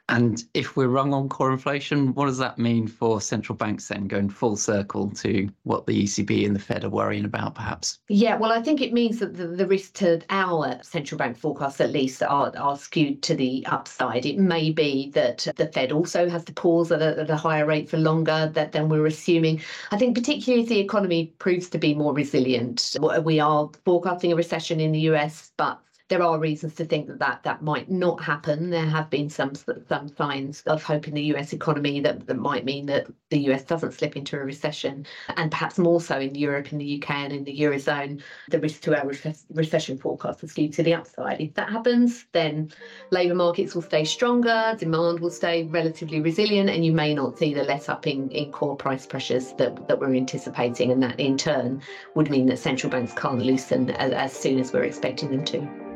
And 0.07 0.43
if 0.53 0.75
we're 0.75 0.87
wrong 0.87 1.13
on 1.13 1.29
core 1.29 1.51
inflation, 1.51 2.13
what 2.13 2.27
does 2.27 2.37
that 2.37 2.59
mean 2.59 2.87
for 2.87 3.19
central 3.19 3.55
banks 3.55 3.87
then 3.87 4.07
going 4.07 4.29
full 4.29 4.55
circle 4.55 5.09
to 5.11 5.49
what 5.63 5.87
the 5.87 6.03
ECB 6.03 6.45
and 6.45 6.55
the 6.55 6.59
Fed 6.59 6.83
are 6.83 6.89
worrying 6.89 7.25
about, 7.25 7.55
perhaps? 7.55 7.99
Yeah, 8.07 8.37
well, 8.37 8.51
I 8.51 8.61
think 8.61 8.81
it 8.81 8.93
means 8.93 9.17
that 9.19 9.35
the, 9.35 9.47
the 9.47 9.65
risk 9.65 9.93
to 9.95 10.21
our 10.29 10.79
central 10.83 11.17
bank 11.17 11.37
forecasts, 11.37 11.81
at 11.81 11.91
least, 11.91 12.21
are, 12.21 12.51
are 12.55 12.77
skewed 12.77 13.23
to 13.23 13.35
the 13.35 13.65
upside. 13.65 14.27
It 14.27 14.37
may 14.37 14.69
be 14.69 15.09
that 15.11 15.47
the 15.55 15.67
Fed 15.67 15.91
also 15.91 16.29
has 16.29 16.43
to 16.45 16.53
pause 16.53 16.91
at 16.91 17.01
a, 17.01 17.21
at 17.21 17.29
a 17.31 17.35
higher 17.35 17.65
rate 17.65 17.89
for 17.89 17.97
longer 17.97 18.51
that, 18.53 18.73
than 18.73 18.89
we're 18.89 19.07
assuming. 19.07 19.61
I 19.89 19.97
think, 19.97 20.15
particularly 20.15 20.63
if 20.63 20.69
the 20.69 20.79
economy 20.79 21.33
proves 21.39 21.67
to 21.69 21.79
be 21.79 21.95
more 21.95 22.13
resilient, 22.13 22.95
we 23.23 23.39
are 23.39 23.71
forecasting 23.85 24.31
a 24.31 24.35
recession 24.35 24.79
in 24.79 24.91
the 24.91 24.99
US, 24.99 25.51
but 25.57 25.81
there 26.07 26.21
are 26.21 26.37
reasons 26.37 26.75
to 26.75 26.85
think 26.85 27.07
that 27.07 27.19
that, 27.19 27.41
that 27.43 27.63
might 27.63 27.89
not 27.89 28.21
happen. 28.21 28.69
There 28.69 28.85
have 28.85 29.09
been 29.09 29.29
some 29.29 29.53
some 29.89 30.07
signs 30.07 30.61
of 30.67 30.83
hope 30.83 31.07
in 31.07 31.15
the 31.15 31.23
US 31.35 31.51
economy 31.51 31.99
that, 32.01 32.27
that 32.27 32.37
might 32.37 32.63
mean 32.63 32.85
that 32.87 33.07
the 33.31 33.39
US 33.51 33.63
doesn't 33.63 33.93
slip 33.93 34.15
into 34.15 34.35
a 34.35 34.43
recession, 34.43 35.05
and 35.35 35.49
perhaps 35.49 35.79
more 35.79 35.99
so 35.99 36.19
in 36.19 36.35
Europe 36.35 36.71
and 36.71 36.79
the 36.79 37.01
UK 37.01 37.09
and 37.09 37.33
in 37.33 37.43
the 37.43 37.59
Eurozone, 37.59 38.21
the 38.49 38.59
risk 38.59 38.81
to 38.81 38.99
our 38.99 39.07
re- 39.07 39.35
recession 39.53 39.97
forecast 39.97 40.43
is 40.43 40.51
skewed 40.51 40.73
to 40.73 40.83
the 40.83 40.93
upside. 40.93 41.41
If 41.41 41.55
that 41.55 41.69
happens, 41.69 42.25
then 42.33 42.69
labour 43.09 43.35
markets 43.35 43.73
will 43.73 43.81
stay 43.81 44.03
stronger, 44.03 44.75
demand 44.77 45.21
will 45.21 45.31
stay 45.31 45.63
relatively 45.63 46.21
resilient, 46.21 46.69
and 46.69 46.85
you 46.85 46.91
may 46.91 47.15
not 47.15 47.39
see 47.39 47.53
the 47.53 47.63
let 47.63 47.89
up 47.89 48.05
in, 48.05 48.29
in 48.29 48.51
core 48.51 48.75
price 48.75 49.07
pressures 49.07 49.53
that, 49.53 49.87
that 49.87 49.99
we're 49.99 50.13
anticipating. 50.13 50.91
And 50.91 51.01
that 51.01 51.19
in 51.19 51.35
turn 51.35 51.81
would 52.13 52.29
mean 52.29 52.45
that 52.47 52.59
central 52.59 52.91
banks 52.91 53.13
can't 53.13 53.41
loosen 53.41 53.89
as, 53.91 54.11
as 54.11 54.33
soon 54.33 54.59
as 54.59 54.71
we're 54.71 54.83
expecting 54.83 55.31
them 55.31 55.43
to. 55.45 55.94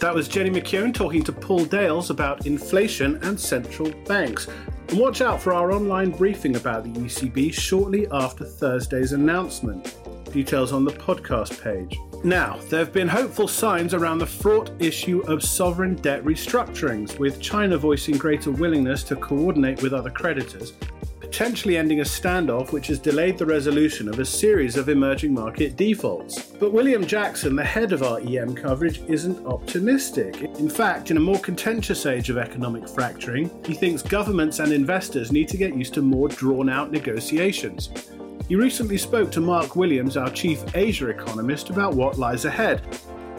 That 0.00 0.14
was 0.14 0.28
Jenny 0.28 0.50
McKeown 0.50 0.92
talking 0.92 1.22
to 1.24 1.32
Paul 1.32 1.64
Dales 1.64 2.10
about 2.10 2.46
inflation 2.46 3.16
and 3.22 3.40
central 3.40 3.90
banks. 4.06 4.48
And 4.88 4.98
watch 4.98 5.22
out 5.22 5.40
for 5.40 5.54
our 5.54 5.72
online 5.72 6.10
briefing 6.10 6.56
about 6.56 6.84
the 6.84 6.90
ECB 6.90 7.52
shortly 7.54 8.06
after 8.12 8.44
Thursday's 8.44 9.12
announcement. 9.12 9.96
Details 10.30 10.72
on 10.72 10.84
the 10.84 10.90
podcast 10.90 11.62
page. 11.62 11.98
Now, 12.24 12.58
there 12.68 12.80
have 12.80 12.92
been 12.92 13.08
hopeful 13.08 13.46
signs 13.46 13.94
around 13.94 14.18
the 14.18 14.26
fraught 14.26 14.70
issue 14.78 15.20
of 15.28 15.42
sovereign 15.42 15.94
debt 15.96 16.24
restructurings, 16.24 17.18
with 17.18 17.40
China 17.40 17.76
voicing 17.78 18.16
greater 18.16 18.50
willingness 18.50 19.04
to 19.04 19.16
coordinate 19.16 19.82
with 19.82 19.92
other 19.92 20.10
creditors 20.10 20.72
potentially 21.34 21.76
ending 21.76 21.98
a 21.98 22.04
standoff 22.04 22.70
which 22.70 22.86
has 22.86 23.00
delayed 23.00 23.36
the 23.36 23.44
resolution 23.44 24.08
of 24.08 24.20
a 24.20 24.24
series 24.24 24.76
of 24.76 24.88
emerging 24.88 25.34
market 25.34 25.74
defaults. 25.74 26.40
But 26.44 26.72
William 26.72 27.04
Jackson, 27.04 27.56
the 27.56 27.64
head 27.64 27.90
of 27.90 28.04
our 28.04 28.20
EM 28.20 28.54
coverage, 28.54 29.00
isn't 29.08 29.44
optimistic. 29.44 30.42
In 30.60 30.70
fact, 30.70 31.10
in 31.10 31.16
a 31.16 31.20
more 31.20 31.40
contentious 31.40 32.06
age 32.06 32.30
of 32.30 32.38
economic 32.38 32.88
fracturing, 32.88 33.50
he 33.66 33.74
thinks 33.74 34.00
governments 34.00 34.60
and 34.60 34.72
investors 34.72 35.32
need 35.32 35.48
to 35.48 35.56
get 35.56 35.74
used 35.74 35.94
to 35.94 36.02
more 36.02 36.28
drawn 36.28 36.68
out 36.68 36.92
negotiations. 36.92 37.90
He 38.46 38.54
recently 38.54 38.96
spoke 38.96 39.32
to 39.32 39.40
Mark 39.40 39.74
Williams, 39.74 40.16
our 40.16 40.30
chief 40.30 40.62
Asia 40.76 41.08
economist, 41.08 41.68
about 41.68 41.94
what 41.94 42.16
lies 42.16 42.44
ahead 42.44 42.86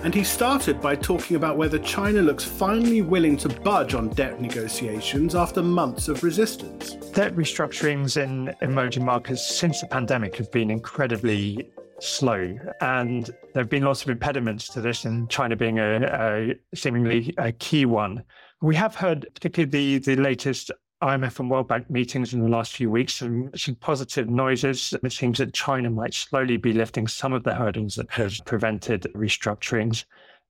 and 0.06 0.14
he 0.14 0.24
started 0.24 0.80
by 0.80 0.96
talking 0.96 1.36
about 1.36 1.58
whether 1.58 1.80
China 1.80 2.22
looks 2.22 2.44
finally 2.44 3.02
willing 3.02 3.36
to 3.36 3.50
budge 3.50 3.96
on 3.96 4.08
debt 4.10 4.40
negotiations 4.40 5.34
after 5.34 5.64
months 5.64 6.08
of 6.08 6.24
resistance. 6.24 6.94
Debt 7.14 7.36
restructurings 7.36 8.16
in 8.16 8.54
emerging 8.62 9.04
markets 9.04 9.44
since 9.44 9.82
the 9.82 9.88
pandemic 9.88 10.36
have 10.36 10.52
been 10.52 10.70
incredibly 10.70 11.72
slow, 12.00 12.56
and 12.82 13.26
there 13.26 13.64
have 13.64 13.70
been 13.70 13.82
lots 13.82 14.04
of 14.04 14.10
impediments 14.10 14.68
to 14.70 14.80
this, 14.80 15.06
and 15.06 15.28
China 15.28 15.56
being 15.56 15.80
a, 15.80 16.04
a 16.04 16.76
seemingly 16.76 17.34
a 17.40 17.52
key 17.54 17.88
one. 17.88 18.24
We 18.62 18.76
have 18.76 18.94
heard, 18.94 19.26
particularly 19.34 19.98
the, 19.98 20.16
the 20.16 20.22
latest 20.22 20.70
IMF 21.04 21.40
and 21.40 21.50
World 21.50 21.68
Bank 21.68 21.90
meetings 21.90 22.34
in 22.34 22.42
the 22.42 22.50
last 22.50 22.74
few 22.74 22.90
weeks, 22.90 23.16
some, 23.16 23.52
some 23.56 23.76
positive 23.76 24.30
noises. 24.30 24.94
It 25.04 25.12
seems 25.12 25.40
that 25.40 25.54
China 25.54 25.90
might 25.90 26.14
slowly 26.14 26.58
be 26.58 26.74
lifting 26.74 27.08
some 27.08 27.34
of 27.34 27.44
the 27.44 27.54
hurdles 27.54 27.96
that 27.96 28.10
have 28.12 28.34
prevented 28.46 29.04
restructurings. 29.14 30.06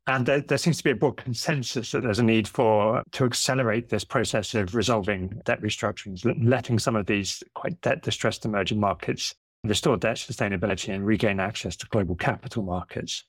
And 0.08 0.25
there, 0.25 0.42
there, 0.42 0.60
seems 0.60 0.78
to 0.78 0.84
be 0.84 0.92
a 0.92 0.96
broad 0.96 1.18
consensus 1.18 1.92
that 1.92 2.04
there's 2.04 2.20
a 2.20 2.24
need 2.24 2.48
for 2.48 3.02
to 3.14 3.25
accelerate 3.25 3.90
this 3.90 4.04
process 4.04 4.54
of 4.54 4.75
resolving 4.75 5.42
debt 5.46 5.62
restructurings, 5.62 6.24
letting 6.44 6.78
some 6.78 6.96
of 6.96 7.08
these 7.08 7.42
quite 7.56 7.82
debt 7.82 8.04
distressed 8.04 8.46
emerging 8.46 8.80
markets 8.80 9.34
restore 9.64 9.98
debt 9.98 10.18
sustainability 10.18 10.94
and 10.94 11.06
regain 11.06 11.40
access 11.40 11.75
to 11.78 11.88
global 11.88 12.16
capital 12.16 12.62
markets. 12.62 13.24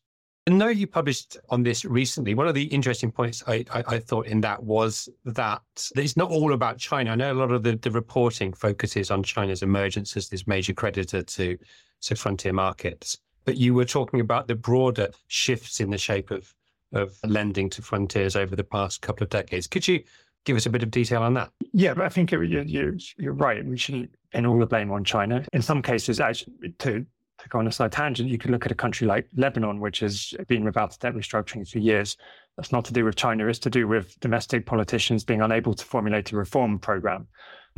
I 0.48 0.52
know 0.52 0.68
you 0.68 0.86
published 0.86 1.36
on 1.48 1.64
this 1.64 1.84
recently. 1.84 2.34
One 2.34 2.46
of 2.46 2.54
the 2.54 2.64
interesting 2.66 3.10
points 3.10 3.42
I, 3.48 3.64
I, 3.72 3.82
I, 3.88 3.98
thought 3.98 4.26
in 4.26 4.40
that 4.42 4.62
was 4.62 5.08
that 5.24 5.60
it's 5.96 6.16
not 6.16 6.30
all 6.30 6.52
about 6.52 6.78
China. 6.78 7.10
I 7.10 7.14
know 7.16 7.32
a 7.32 7.34
lot 7.34 7.50
of 7.50 7.64
the, 7.64 7.74
the 7.74 7.90
reporting 7.90 8.52
focuses 8.52 9.10
on 9.10 9.24
China's 9.24 9.62
emergence 9.62 10.16
as 10.16 10.28
this 10.28 10.46
major 10.46 10.72
creditor 10.72 11.22
to, 11.22 11.58
to 12.02 12.14
frontier 12.14 12.52
markets. 12.52 13.18
But 13.44 13.56
you 13.56 13.74
were 13.74 13.84
talking 13.84 14.20
about 14.20 14.46
the 14.46 14.54
broader 14.54 15.08
shifts 15.26 15.80
in 15.80 15.90
the 15.90 15.98
shape 15.98 16.30
of, 16.30 16.54
of 16.92 17.16
lending 17.24 17.68
to 17.70 17.82
frontiers 17.82 18.36
over 18.36 18.54
the 18.54 18.64
past 18.64 19.02
couple 19.02 19.24
of 19.24 19.30
decades. 19.30 19.66
Could 19.66 19.88
you 19.88 20.04
give 20.44 20.56
us 20.56 20.66
a 20.66 20.70
bit 20.70 20.84
of 20.84 20.92
detail 20.92 21.24
on 21.24 21.34
that? 21.34 21.50
Yeah, 21.72 21.94
I 21.98 22.08
think 22.08 22.32
it, 22.32 22.48
you, 22.48 22.96
you're 23.18 23.32
right. 23.32 23.66
We 23.66 23.76
shouldn't 23.76 24.14
pin 24.30 24.46
all 24.46 24.60
the 24.60 24.66
blame 24.66 24.92
on 24.92 25.02
China. 25.02 25.44
In 25.52 25.60
some 25.60 25.82
cases, 25.82 26.20
actually, 26.20 26.70
to 26.78 27.04
go 27.48 27.58
on 27.58 27.66
a 27.66 27.72
side 27.72 27.92
tangent, 27.92 28.28
you 28.28 28.38
can 28.38 28.52
look 28.52 28.66
at 28.66 28.72
a 28.72 28.76
country 28.76 29.06
like 29.06 29.28
Lebanon, 29.36 29.80
which 29.80 30.00
has 30.00 30.34
been 30.48 30.64
without 30.64 30.98
debt 31.00 31.14
restructuring 31.14 31.68
for 31.68 31.78
years. 31.78 32.16
That's 32.56 32.72
not 32.72 32.84
to 32.86 32.92
do 32.92 33.04
with 33.04 33.16
China, 33.16 33.46
it's 33.48 33.58
to 33.60 33.70
do 33.70 33.86
with 33.86 34.18
domestic 34.20 34.66
politicians 34.66 35.24
being 35.24 35.42
unable 35.42 35.74
to 35.74 35.84
formulate 35.84 36.32
a 36.32 36.36
reform 36.36 36.78
program 36.78 37.28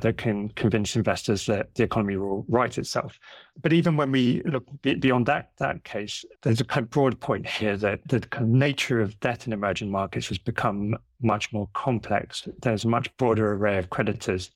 that 0.01 0.17
can 0.17 0.49
convince 0.51 0.95
investors 0.95 1.47
that 1.47 1.75
the 1.75 1.83
economy 1.83 2.17
will 2.17 2.45
right 2.49 2.79
itself. 2.79 3.19
But 3.61 3.73
even 3.73 3.97
when 3.97 4.13
we 4.13 4.43
look 4.45 4.65
beyond 4.83 5.27
that 5.27 5.51
that 5.59 5.83
case, 5.83 6.25
there's 6.43 6.61
a 6.61 6.65
kind 6.65 6.85
of 6.85 6.91
broad 6.91 7.19
point 7.19 7.47
here 7.47 7.77
that 7.79 8.07
the 8.07 8.21
kind 8.21 8.45
of 8.45 8.51
nature 8.51 9.01
of 9.01 9.19
debt 9.19 9.47
in 9.47 9.53
emerging 9.53 9.91
markets 9.91 10.29
has 10.29 10.39
become 10.39 10.95
much 11.21 11.53
more 11.53 11.69
complex. 11.75 12.47
There's 12.63 12.85
a 12.85 12.89
much 12.89 13.15
broader 13.17 13.53
array 13.55 13.79
of 13.79 13.91
creditors 13.91 14.53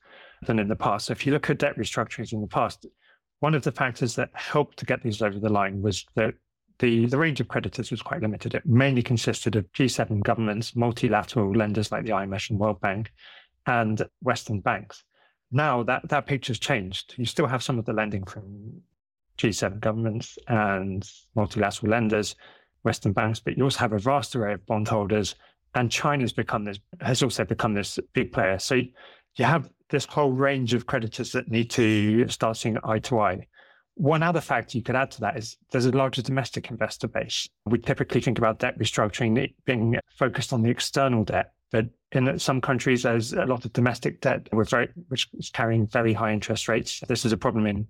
than 0.47 0.61
in 0.61 0.69
the 0.69 0.77
past. 0.77 1.07
So 1.07 1.13
if 1.13 1.27
you 1.27 1.33
look 1.33 1.51
at 1.51 1.59
debt 1.59 1.77
restructurings 1.77 2.33
in 2.33 2.41
the 2.41 2.47
past, 2.47 2.87
one 3.43 3.57
of 3.57 3.65
the 3.65 3.73
factors 3.73 4.15
that 4.15 4.31
helped 4.35 4.79
to 4.79 4.87
get 4.87 5.03
these 5.03 5.21
over 5.21 5.37
the 5.37 5.49
line 5.49 5.83
was 5.83 6.07
that 6.15 6.33
the, 6.79 7.07
the 7.07 7.19
range 7.19 7.41
of 7.41 7.49
creditors 7.49 7.91
was 7.91 8.01
quite 8.01 8.23
limited. 8.23 8.55
It 8.55 8.65
mainly 8.65 9.03
consisted 9.03 9.57
of 9.57 9.71
G7 9.73 10.23
governments, 10.23 10.77
multilateral 10.77 11.53
lenders 11.53 11.91
like 11.91 12.05
the 12.05 12.13
IMF 12.13 12.51
and 12.51 12.61
World 12.61 12.81
Bank, 12.81 13.11
and 13.67 14.01
Western 14.21 14.61
banks. 14.61 15.03
Now 15.51 15.83
that, 15.83 16.09
that 16.09 16.27
picture's 16.27 16.61
changed. 16.61 17.15
You 17.17 17.25
still 17.25 17.49
have 17.49 17.65
some 17.65 17.81
of 17.81 17.85
the 17.85 17.93
lending 17.93 18.23
from 18.23 18.81
G7 19.39 19.81
governments 19.81 20.39
and 20.47 21.05
multilateral 21.35 21.91
lenders, 21.91 22.37
Western 22.85 23.13
banks, 23.13 23.41
but 23.41 23.59
you 23.59 23.65
also 23.65 23.81
have 23.81 23.93
a 23.93 23.99
vast 23.99 24.37
array 24.37 24.55
of 24.55 24.65
bondholders. 24.67 25.35
And 25.75 25.91
China's 25.91 26.33
become 26.33 26.65
this, 26.65 26.79
has 27.01 27.25
also 27.25 27.45
become 27.45 27.75
this 27.75 27.99
big 28.13 28.31
player. 28.31 28.61
So 28.61 28.77
you 28.77 29.45
have 29.45 29.69
this 29.93 30.07
whole 30.07 30.33
range 30.33 30.75
of 30.75 30.87
creditors 30.87 31.31
that 31.33 31.49
need 31.49 31.71
to 31.71 32.27
start 32.27 32.57
seeing 32.57 32.77
eye 32.83 32.99
to 32.99 33.21
eye. 33.21 33.47
One 33.95 34.23
other 34.23 34.41
factor 34.41 34.79
you 34.79 34.83
could 34.83 34.97
add 34.97 35.11
to 35.13 35.21
that 35.21 35.37
is 35.37 35.59
there's 35.71 35.87
a 35.87 35.93
larger 35.93 36.23
domestic 36.23 36.71
investor 36.71 37.07
base. 37.07 37.47
We 37.67 37.79
typically 37.79 38.23
think 38.23 38.39
about 38.39 38.59
debt 38.59 38.79
restructuring 38.79 39.53
being 39.67 39.99
focused 40.17 40.53
on 40.55 40.63
the 40.63 40.71
external 40.71 41.25
debt, 41.25 41.53
but 41.71 41.87
in 42.13 42.39
some 42.39 42.61
countries, 42.61 43.03
there's 43.03 43.35
a 43.35 43.45
lot 43.45 43.65
of 43.67 43.73
domestic 43.75 44.23
debt 44.23 44.49
very, 44.53 44.89
which 45.09 45.29
is 45.35 45.51
carrying 45.51 45.87
very 45.87 46.15
high 46.15 46.33
interest 46.33 46.69
rates. 46.69 47.01
This 47.07 47.25
is 47.27 47.33
a 47.33 47.37
problem 47.37 47.67
in 47.67 47.87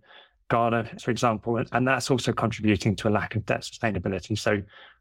Ghana, 0.50 0.90
for 1.00 1.12
example, 1.12 1.62
and 1.72 1.86
that's 1.86 2.10
also 2.10 2.32
contributing 2.32 2.96
to 2.96 3.08
a 3.08 3.10
lack 3.10 3.36
of 3.36 3.46
debt 3.46 3.60
sustainability. 3.60 4.36
So 4.36 4.60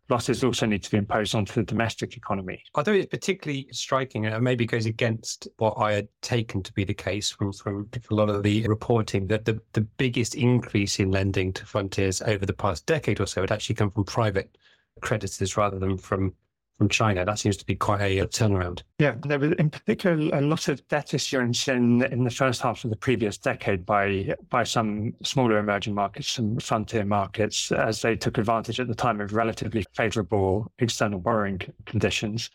losses 0.10 0.44
also 0.44 0.66
need 0.66 0.84
to 0.84 0.92
be 0.92 0.98
imposed 0.98 1.36
onto 1.36 1.54
the 1.54 1.64
domestic 1.64 2.18
economy. 2.18 2.64
Although 2.76 2.94
it's 2.94 3.10
particularly 3.10 3.68
striking 3.72 4.26
and 4.26 4.44
maybe 4.44 4.66
goes 4.66 4.86
against 4.86 5.48
what 5.58 5.76
I 5.78 5.94
had 5.94 6.08
taken 6.22 6.62
to 6.64 6.74
be 6.74 6.84
the 6.84 6.94
case 6.94 7.32
from, 7.32 7.54
from 7.54 7.90
a 8.10 8.14
lot 8.14 8.30
of 8.30 8.44
the 8.44 8.68
reporting, 8.68 9.28
that 9.28 9.46
the, 9.46 9.62
the 9.74 9.82
biggest 9.82 10.36
increase 10.36 11.00
in 11.00 11.12
lending 11.12 11.54
to 11.54 11.66
frontiers 11.66 12.22
over 12.22 12.46
the 12.46 12.54
past 12.54 12.86
decade 12.86 13.20
or 13.20 13.26
so 13.26 13.42
had 13.42 13.52
actually 13.52 13.76
come 13.76 13.92
from 13.92 14.04
private 14.04 14.58
creditors 15.02 15.56
rather 15.56 15.80
than 15.80 15.98
from 15.98 16.34
from 16.82 16.90
China. 16.90 17.24
That 17.24 17.38
seems 17.38 17.58
to 17.58 17.66
be 17.66 17.76
quite 17.76 18.02
a, 18.02 18.26
turnaround. 18.26 18.82
Yeah, 18.98 19.14
there 19.22 19.38
was 19.38 19.52
in 19.60 19.70
particular 19.70 20.36
a 20.36 20.42
lot 20.42 20.68
of 20.68 20.88
debt 20.88 21.14
issuance 21.14 21.68
in 21.68 22.04
in 22.06 22.24
the 22.24 22.32
first 22.32 22.60
half 22.60 22.84
of 22.84 22.90
the 22.90 22.96
previous 22.96 23.38
decade 23.38 23.86
by 23.86 24.34
by 24.50 24.64
some 24.64 25.14
smaller 25.22 25.60
emerging 25.60 25.94
markets, 25.94 26.28
some 26.28 26.58
frontier 26.58 27.06
markets, 27.06 27.72
as 27.72 28.02
they 28.02 28.16
took 28.16 28.40
advantage 28.40 28.80
at 28.80 28.88
the 28.88 28.96
time 28.96 29.22
of 29.22 29.32
relatively 29.34 29.86
favourable 29.94 30.72
external 30.80 31.20
borrowing 31.20 31.62
conditions. 31.86 32.50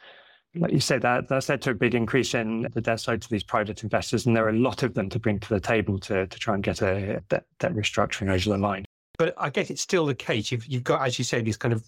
Like 0.56 0.72
you 0.72 0.80
said, 0.80 1.02
that 1.02 1.28
that's 1.28 1.48
led 1.48 1.62
to 1.62 1.70
a 1.70 1.74
big 1.74 1.94
increase 1.94 2.34
in 2.34 2.66
the 2.74 2.80
debt 2.80 2.98
side 2.98 3.22
to 3.22 3.28
these 3.28 3.44
private 3.44 3.84
investors, 3.84 4.26
and 4.26 4.36
there 4.36 4.44
are 4.46 4.56
a 4.56 4.58
lot 4.58 4.82
of 4.82 4.94
them 4.94 5.08
to 5.10 5.20
bring 5.20 5.38
to 5.38 5.48
the 5.48 5.60
table 5.60 6.00
to 6.00 6.26
to 6.26 6.38
try 6.40 6.54
and 6.54 6.64
get 6.64 6.82
a 6.82 7.22
debt, 7.28 7.44
debt 7.60 7.74
restructuring 7.74 8.28
over 8.28 8.50
the 8.50 8.58
line. 8.58 8.84
But 9.18 9.34
I 9.38 9.50
guess 9.50 9.70
it's 9.70 9.82
still 9.82 10.04
the 10.04 10.16
case. 10.16 10.50
You've 10.50 10.66
you've 10.66 10.82
got, 10.82 11.06
as 11.06 11.16
you 11.16 11.24
say, 11.24 11.42
these 11.42 11.56
kind 11.56 11.72
of 11.72 11.84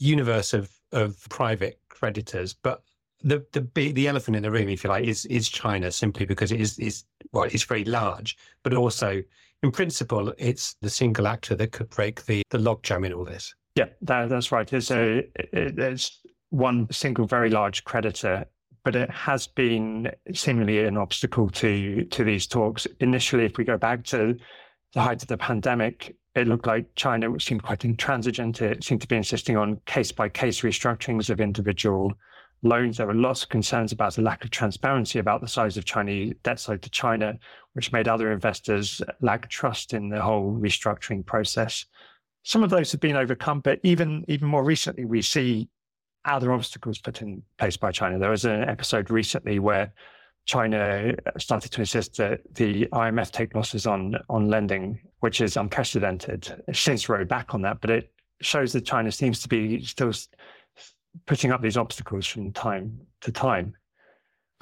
universe 0.00 0.52
of 0.52 0.70
of 0.92 1.16
private 1.28 1.78
creditors, 1.88 2.54
but 2.54 2.82
the 3.22 3.44
the 3.52 3.92
the 3.92 4.08
elephant 4.08 4.36
in 4.36 4.42
the 4.42 4.50
room, 4.50 4.68
if 4.68 4.82
you 4.82 4.90
like, 4.90 5.04
is 5.04 5.26
is 5.26 5.48
China 5.48 5.92
simply 5.92 6.26
because 6.26 6.50
it 6.50 6.60
is 6.60 6.78
is 6.78 7.04
well, 7.32 7.44
it's 7.44 7.64
very 7.64 7.84
large, 7.84 8.36
but 8.62 8.74
also 8.74 9.22
in 9.62 9.70
principle, 9.70 10.32
it's 10.38 10.74
the 10.80 10.90
single 10.90 11.26
actor 11.26 11.54
that 11.54 11.72
could 11.72 11.90
break 11.90 12.24
the 12.24 12.42
the 12.50 12.58
logjam 12.58 13.04
in 13.06 13.12
all 13.12 13.24
this. 13.24 13.54
Yeah, 13.76 13.86
that, 14.02 14.28
that's 14.28 14.50
right. 14.50 14.66
There's 14.66 14.90
a 14.90 15.28
it, 15.34 15.76
there's 15.76 16.20
one 16.48 16.88
single 16.90 17.26
very 17.26 17.50
large 17.50 17.84
creditor, 17.84 18.46
but 18.84 18.96
it 18.96 19.10
has 19.10 19.46
been 19.46 20.10
seemingly 20.32 20.84
an 20.84 20.96
obstacle 20.96 21.50
to 21.50 22.04
to 22.04 22.24
these 22.24 22.46
talks. 22.46 22.86
Initially, 23.00 23.44
if 23.44 23.58
we 23.58 23.64
go 23.64 23.76
back 23.76 24.04
to 24.04 24.36
the 24.94 25.00
height 25.00 25.22
of 25.22 25.28
the 25.28 25.36
pandemic, 25.36 26.16
it 26.34 26.46
looked 26.46 26.66
like 26.66 26.94
China 26.94 27.30
which 27.30 27.44
seemed 27.44 27.62
quite 27.62 27.84
intransigent. 27.84 28.62
It 28.62 28.84
seemed 28.84 29.00
to 29.00 29.08
be 29.08 29.16
insisting 29.16 29.56
on 29.56 29.80
case 29.86 30.12
by 30.12 30.28
case 30.28 30.60
restructurings 30.60 31.28
of 31.28 31.40
individual 31.40 32.12
loans. 32.62 32.98
There 32.98 33.06
were 33.06 33.14
lots 33.14 33.42
of 33.42 33.48
concerns 33.48 33.92
about 33.92 34.14
the 34.14 34.22
lack 34.22 34.44
of 34.44 34.50
transparency 34.50 35.18
about 35.18 35.40
the 35.40 35.48
size 35.48 35.76
of 35.76 35.84
Chinese 35.84 36.34
debt 36.42 36.60
side 36.60 36.82
to 36.82 36.90
China, 36.90 37.38
which 37.72 37.92
made 37.92 38.06
other 38.06 38.32
investors 38.32 39.02
lack 39.20 39.48
trust 39.48 39.92
in 39.92 40.08
the 40.08 40.20
whole 40.20 40.52
restructuring 40.52 41.26
process. 41.26 41.84
Some 42.42 42.62
of 42.62 42.70
those 42.70 42.92
have 42.92 43.00
been 43.00 43.16
overcome, 43.16 43.60
but 43.60 43.80
even 43.82 44.24
even 44.28 44.48
more 44.48 44.64
recently, 44.64 45.04
we 45.04 45.22
see 45.22 45.68
other 46.24 46.52
obstacles 46.52 46.98
put 46.98 47.22
in 47.22 47.42
place 47.58 47.76
by 47.76 47.90
China. 47.90 48.18
There 48.18 48.30
was 48.30 48.44
an 48.44 48.68
episode 48.68 49.10
recently 49.10 49.58
where 49.58 49.92
China 50.46 51.12
uh, 51.26 51.38
started 51.38 51.70
to 51.72 51.80
insist 51.80 52.16
that 52.16 52.40
the 52.54 52.86
IMF 52.86 53.30
take 53.30 53.54
losses 53.54 53.86
on 53.86 54.16
on 54.28 54.48
lending, 54.48 55.00
which 55.20 55.40
is 55.40 55.56
unprecedented. 55.56 56.62
Since 56.72 57.08
rode 57.08 57.28
back 57.28 57.54
on 57.54 57.62
that, 57.62 57.80
but 57.80 57.90
it 57.90 58.12
shows 58.40 58.72
that 58.72 58.84
China 58.84 59.12
seems 59.12 59.40
to 59.42 59.48
be 59.48 59.84
still 59.84 60.12
putting 61.26 61.52
up 61.52 61.62
these 61.62 61.76
obstacles 61.76 62.26
from 62.26 62.52
time 62.52 63.00
to 63.20 63.32
time. 63.32 63.74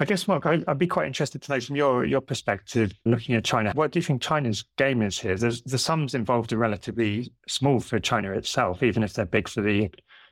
I 0.01 0.05
guess, 0.05 0.29
Mark, 0.29 0.45
I'd 0.45 0.77
be 0.77 0.87
quite 0.87 1.07
interested 1.07 1.41
to 1.41 1.51
know 1.51 1.59
from 1.59 1.75
your 1.75 2.05
your 2.05 2.21
perspective, 2.21 2.93
looking 3.03 3.35
at 3.35 3.43
China, 3.43 3.73
what 3.73 3.91
do 3.91 3.99
you 3.99 4.03
think 4.03 4.21
China's 4.21 4.63
game 4.77 5.01
is 5.01 5.19
here? 5.19 5.35
There's, 5.35 5.61
the 5.63 5.77
sums 5.77 6.15
involved 6.15 6.53
are 6.53 6.57
relatively 6.57 7.33
small 7.49 7.81
for 7.81 7.99
China 7.99 8.31
itself, 8.31 8.81
even 8.81 9.03
if 9.03 9.13
they're 9.13 9.25
big 9.25 9.49
for 9.49 9.61
the 9.61 9.89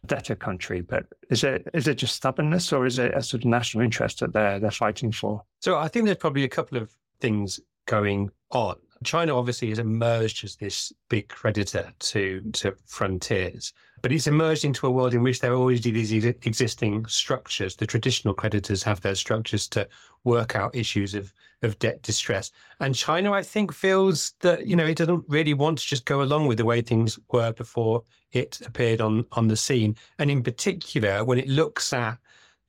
debtor 0.08 0.36
country. 0.36 0.82
But 0.82 1.06
is 1.30 1.44
it 1.44 1.68
is 1.74 1.88
it 1.88 1.96
just 1.96 2.16
stubbornness 2.16 2.74
or 2.74 2.86
is 2.86 3.00
it 3.00 3.14
a 3.16 3.22
sort 3.22 3.44
of 3.44 3.50
national 3.50 3.84
interest 3.84 4.20
that 4.20 4.34
they're 4.34 4.60
they're 4.60 4.72
fighting 4.72 5.12
for? 5.12 5.44
So 5.60 5.78
I 5.78 5.88
think 5.88 6.06
there's 6.06 6.18
probably 6.18 6.44
a 6.44 6.50
couple 6.50 6.78
of 6.78 6.96
things 7.20 7.60
going 7.86 8.30
on. 8.52 8.76
China 9.04 9.38
obviously 9.38 9.70
has 9.70 9.80
emerged 9.80 10.44
as 10.44 10.56
this 10.56 10.92
big 11.10 11.28
creditor 11.30 11.92
to 12.00 12.42
to 12.54 12.74
frontiers, 12.86 13.74
but 14.02 14.12
it's 14.12 14.28
emerged 14.28 14.66
into 14.66 14.88
a 14.88 14.92
world 14.92 15.14
in 15.14 15.24
which 15.24 15.40
there 15.40 15.54
are 15.54 15.58
already 15.58 15.92
these 15.92 16.26
existing 16.26 17.06
structures. 17.08 17.76
The 17.76 17.88
traditional 17.88 18.34
creditors 18.34 18.84
have 18.84 19.02
their 19.02 19.16
structures 19.16 19.68
to 19.70 19.88
work 20.24 20.56
out 20.56 20.76
issues 20.76 21.14
of 21.14 21.34
of 21.64 21.80
debt 21.80 22.04
distress, 22.04 22.52
and 22.80 22.94
China, 22.94 23.32
I 23.32 23.42
think, 23.42 23.74
feels 23.74 24.34
that 24.42 24.68
you 24.68 24.76
know 24.76 24.86
it 24.86 24.98
doesn't 24.98 25.26
really 25.28 25.54
want 25.54 25.80
to 25.80 25.88
just 25.88 26.06
go 26.06 26.22
along 26.22 26.48
with 26.48 26.60
the 26.60 26.66
way 26.66 26.82
things 26.82 27.18
were 27.32 27.52
before 27.52 28.04
it 28.32 28.60
appeared 28.66 29.02
on 29.02 29.26
on 29.32 29.48
the 29.48 29.58
scene, 29.58 29.96
and 30.20 30.30
in 30.30 30.44
particular 30.44 31.24
when 31.26 31.40
it 31.40 31.48
looks 31.48 31.94
at 31.94 32.18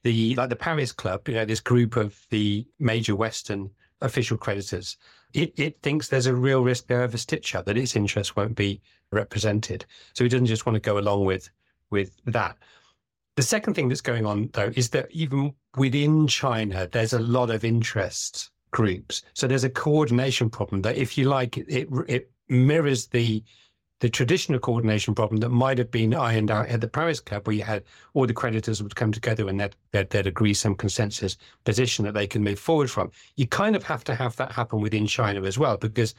the 0.04 0.34
like 0.36 0.48
the 0.48 0.56
Paris 0.56 0.92
Club, 0.92 1.28
you 1.28 1.34
know, 1.34 1.44
this 1.44 1.60
group 1.60 1.96
of 1.96 2.26
the 2.30 2.66
major 2.78 3.14
Western 3.14 3.70
official 4.00 4.36
creditors 4.36 4.96
it, 5.34 5.52
it 5.56 5.82
thinks 5.82 6.08
there's 6.08 6.26
a 6.26 6.34
real 6.34 6.62
risk 6.62 6.86
there 6.86 7.04
of 7.04 7.14
a 7.14 7.18
stitch 7.18 7.54
up 7.54 7.66
that 7.66 7.76
its 7.76 7.96
interests 7.96 8.34
won't 8.36 8.56
be 8.56 8.80
represented. 9.12 9.84
So 10.14 10.24
it 10.24 10.30
doesn't 10.30 10.46
just 10.46 10.66
want 10.66 10.74
to 10.74 10.80
go 10.80 10.98
along 10.98 11.24
with 11.24 11.50
with 11.90 12.10
that. 12.26 12.56
The 13.36 13.42
second 13.42 13.74
thing 13.74 13.88
that's 13.88 14.00
going 14.00 14.26
on 14.26 14.50
though 14.52 14.72
is 14.74 14.90
that 14.90 15.10
even 15.10 15.54
within 15.76 16.26
China, 16.26 16.88
there's 16.90 17.12
a 17.12 17.18
lot 17.20 17.50
of 17.50 17.64
interest 17.64 18.50
groups. 18.70 19.22
So 19.34 19.46
there's 19.46 19.64
a 19.64 19.70
coordination 19.70 20.50
problem 20.50 20.82
that, 20.82 20.96
if 20.96 21.16
you 21.16 21.28
like, 21.28 21.56
it 21.56 21.88
it 22.08 22.30
mirrors 22.48 23.06
the 23.06 23.42
the 24.00 24.08
traditional 24.08 24.60
coordination 24.60 25.14
problem 25.14 25.40
that 25.40 25.48
might 25.48 25.78
have 25.78 25.90
been 25.90 26.14
ironed 26.14 26.50
out 26.50 26.68
at 26.68 26.80
the 26.80 26.88
Paris 26.88 27.20
Club, 27.20 27.46
where 27.46 27.56
you 27.56 27.64
had 27.64 27.82
all 28.14 28.26
the 28.26 28.32
creditors 28.32 28.82
would 28.82 28.94
come 28.94 29.10
together 29.10 29.48
and 29.48 29.58
they'd, 29.58 29.74
they'd, 29.90 30.10
they'd, 30.10 30.26
agree 30.26 30.54
some 30.54 30.74
consensus 30.74 31.36
position 31.64 32.04
that 32.04 32.14
they 32.14 32.26
can 32.26 32.44
move 32.44 32.58
forward 32.58 32.90
from. 32.90 33.10
You 33.36 33.46
kind 33.46 33.74
of 33.74 33.82
have 33.84 34.04
to 34.04 34.14
have 34.14 34.36
that 34.36 34.52
happen 34.52 34.80
within 34.80 35.06
China 35.06 35.42
as 35.42 35.58
well, 35.58 35.76
because 35.76 36.14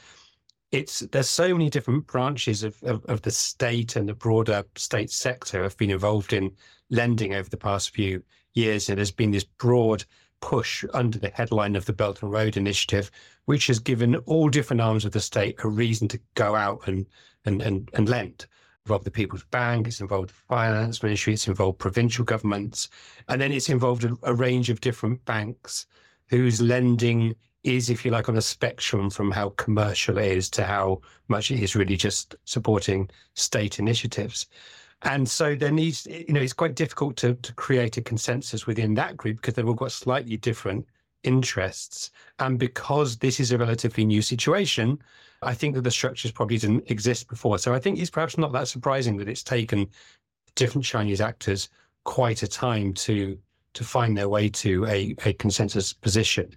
it's 0.72 1.00
there's 1.00 1.28
so 1.28 1.52
many 1.52 1.68
different 1.70 2.06
branches 2.06 2.62
of, 2.62 2.80
of, 2.82 3.04
of 3.06 3.22
the 3.22 3.30
state 3.30 3.96
and 3.96 4.08
the 4.08 4.14
broader 4.14 4.62
state 4.76 5.10
sector 5.10 5.62
have 5.62 5.76
been 5.76 5.90
involved 5.90 6.32
in 6.32 6.52
lending 6.90 7.34
over 7.34 7.48
the 7.48 7.56
past 7.56 7.90
few 7.90 8.22
years. 8.54 8.88
And 8.88 8.98
there's 8.98 9.10
been 9.10 9.32
this 9.32 9.44
broad 9.44 10.04
push 10.40 10.84
under 10.94 11.18
the 11.18 11.30
headline 11.34 11.76
of 11.76 11.86
the 11.86 11.92
Belt 11.92 12.22
and 12.22 12.32
Road 12.32 12.56
Initiative, 12.56 13.10
which 13.46 13.66
has 13.66 13.78
given 13.78 14.16
all 14.26 14.48
different 14.48 14.80
arms 14.80 15.04
of 15.04 15.12
the 15.12 15.20
state 15.20 15.56
a 15.64 15.68
reason 15.68 16.08
to 16.08 16.20
go 16.34 16.54
out 16.54 16.86
and 16.86 17.06
and 17.44 17.62
and, 17.62 17.90
and 17.94 18.08
lend. 18.08 18.46
Involved 18.86 19.04
the 19.04 19.10
People's 19.10 19.44
Bank, 19.44 19.86
it's 19.86 20.00
involved 20.00 20.30
the 20.30 20.34
Finance 20.48 21.02
Ministry, 21.02 21.34
it's 21.34 21.46
involved 21.46 21.78
provincial 21.78 22.24
governments, 22.24 22.88
and 23.28 23.40
then 23.40 23.52
it's 23.52 23.68
involved 23.68 24.04
a, 24.04 24.16
a 24.22 24.34
range 24.34 24.70
of 24.70 24.80
different 24.80 25.22
banks 25.26 25.86
whose 26.28 26.62
lending 26.62 27.34
is, 27.62 27.90
if 27.90 28.04
you 28.04 28.10
like, 28.10 28.28
on 28.28 28.36
a 28.36 28.42
spectrum 28.42 29.10
from 29.10 29.30
how 29.30 29.50
commercial 29.50 30.16
it 30.16 30.32
is 30.32 30.48
to 30.50 30.64
how 30.64 31.00
much 31.28 31.50
it 31.50 31.60
is 31.60 31.76
really 31.76 31.96
just 31.96 32.34
supporting 32.44 33.08
state 33.34 33.78
initiatives. 33.78 34.46
And 35.02 35.28
so 35.28 35.54
there 35.54 35.70
needs, 35.70 36.06
you 36.06 36.32
know, 36.32 36.40
it's 36.40 36.52
quite 36.52 36.74
difficult 36.74 37.16
to, 37.18 37.34
to 37.34 37.52
create 37.54 37.96
a 37.96 38.02
consensus 38.02 38.66
within 38.66 38.94
that 38.94 39.16
group 39.16 39.36
because 39.36 39.54
they've 39.54 39.66
all 39.66 39.74
got 39.74 39.92
slightly 39.92 40.36
different 40.36 40.86
interests. 41.22 42.10
And 42.38 42.58
because 42.58 43.16
this 43.18 43.40
is 43.40 43.52
a 43.52 43.58
relatively 43.58 44.04
new 44.04 44.22
situation, 44.22 44.98
I 45.42 45.54
think 45.54 45.74
that 45.74 45.82
the 45.82 45.90
structures 45.90 46.32
probably 46.32 46.58
didn't 46.58 46.90
exist 46.90 47.28
before. 47.28 47.58
So 47.58 47.72
I 47.72 47.78
think 47.78 47.98
it's 47.98 48.10
perhaps 48.10 48.36
not 48.36 48.52
that 48.52 48.68
surprising 48.68 49.16
that 49.18 49.28
it's 49.28 49.42
taken 49.42 49.88
different 50.54 50.84
Chinese 50.84 51.20
actors 51.20 51.68
quite 52.04 52.42
a 52.42 52.48
time 52.48 52.92
to 52.94 53.38
to 53.72 53.84
find 53.84 54.16
their 54.16 54.28
way 54.28 54.48
to 54.48 54.84
a, 54.86 55.14
a 55.24 55.32
consensus 55.34 55.92
position. 55.92 56.50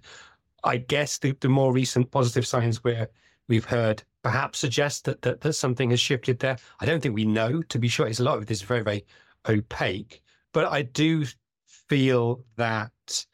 I 0.64 0.78
guess 0.78 1.18
the, 1.18 1.36
the 1.40 1.48
more 1.48 1.72
recent 1.72 2.10
positive 2.10 2.44
signs 2.44 2.82
where 2.82 3.08
we've 3.46 3.64
heard 3.64 4.02
perhaps 4.24 4.58
suggest 4.58 5.04
that, 5.04 5.22
that, 5.22 5.40
that 5.42 5.52
something 5.52 5.90
has 5.90 6.00
shifted 6.00 6.40
there. 6.40 6.56
I 6.80 6.86
don't 6.86 7.00
think 7.00 7.14
we 7.14 7.24
know, 7.24 7.62
to 7.62 7.78
be 7.78 7.86
sure. 7.86 8.08
It's 8.08 8.18
a 8.18 8.24
lot 8.24 8.38
of 8.38 8.46
this 8.46 8.62
very, 8.62 8.82
very 8.82 9.04
opaque. 9.48 10.22
But 10.52 10.72
I 10.72 10.82
do 10.82 11.24
feel 11.66 12.42
that 12.56 13.26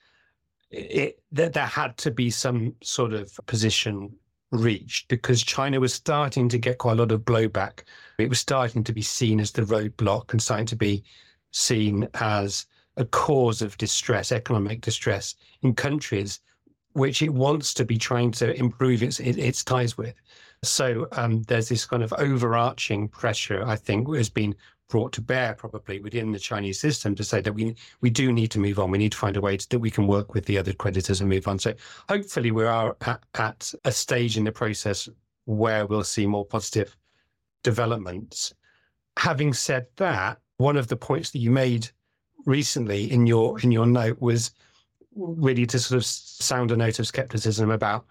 it 0.70 1.22
that 1.32 1.52
there 1.52 1.66
had 1.66 1.96
to 1.98 2.10
be 2.10 2.30
some 2.30 2.74
sort 2.82 3.12
of 3.12 3.38
position 3.46 4.12
reached 4.52 5.08
because 5.08 5.42
China 5.42 5.80
was 5.80 5.94
starting 5.94 6.48
to 6.48 6.58
get 6.58 6.78
quite 6.78 6.92
a 6.92 6.96
lot 6.96 7.12
of 7.12 7.20
blowback. 7.22 7.84
It 8.18 8.28
was 8.28 8.40
starting 8.40 8.84
to 8.84 8.92
be 8.92 9.02
seen 9.02 9.40
as 9.40 9.52
the 9.52 9.62
roadblock 9.62 10.32
and 10.32 10.42
starting 10.42 10.66
to 10.66 10.76
be 10.76 11.04
seen 11.52 12.08
as 12.14 12.66
a 12.96 13.04
cause 13.04 13.62
of 13.62 13.78
distress, 13.78 14.32
economic 14.32 14.80
distress 14.80 15.34
in 15.62 15.74
countries 15.74 16.40
which 16.92 17.22
it 17.22 17.32
wants 17.32 17.72
to 17.74 17.84
be 17.84 17.96
trying 17.96 18.32
to 18.32 18.52
improve 18.58 19.02
its 19.02 19.20
its 19.20 19.62
ties 19.62 19.96
with. 19.96 20.14
So 20.62 21.06
um, 21.12 21.42
there's 21.44 21.68
this 21.68 21.86
kind 21.86 22.02
of 22.02 22.12
overarching 22.14 23.08
pressure, 23.08 23.64
I 23.64 23.76
think, 23.76 24.14
has 24.14 24.28
been 24.28 24.54
brought 24.90 25.12
to 25.12 25.22
bear 25.22 25.54
probably 25.54 26.00
within 26.00 26.32
the 26.32 26.38
Chinese 26.38 26.78
system 26.78 27.14
to 27.14 27.24
say 27.24 27.40
that 27.40 27.52
we 27.52 27.74
we 28.02 28.10
do 28.10 28.32
need 28.32 28.50
to 28.50 28.58
move 28.58 28.78
on. 28.78 28.90
We 28.90 28.98
need 28.98 29.12
to 29.12 29.18
find 29.18 29.36
a 29.36 29.40
way 29.40 29.56
to, 29.56 29.68
that 29.70 29.78
we 29.78 29.90
can 29.90 30.06
work 30.06 30.34
with 30.34 30.44
the 30.44 30.58
other 30.58 30.74
creditors 30.74 31.20
and 31.20 31.30
move 31.30 31.48
on. 31.48 31.58
So 31.58 31.72
hopefully 32.08 32.50
we 32.50 32.64
are 32.64 32.96
at, 33.06 33.24
at 33.36 33.72
a 33.84 33.92
stage 33.92 34.36
in 34.36 34.44
the 34.44 34.52
process 34.52 35.08
where 35.46 35.86
we'll 35.86 36.04
see 36.04 36.26
more 36.26 36.44
positive 36.44 36.94
developments. 37.62 38.52
Having 39.16 39.54
said 39.54 39.86
that, 39.96 40.38
one 40.58 40.76
of 40.76 40.88
the 40.88 40.96
points 40.96 41.30
that 41.30 41.38
you 41.38 41.50
made 41.50 41.88
recently 42.44 43.10
in 43.10 43.26
your 43.26 43.58
in 43.60 43.70
your 43.70 43.86
note 43.86 44.20
was 44.20 44.50
really 45.16 45.66
to 45.66 45.78
sort 45.78 45.96
of 45.96 46.04
sound 46.04 46.70
a 46.70 46.76
note 46.76 46.98
of 46.98 47.06
skepticism 47.06 47.70
about 47.70 48.06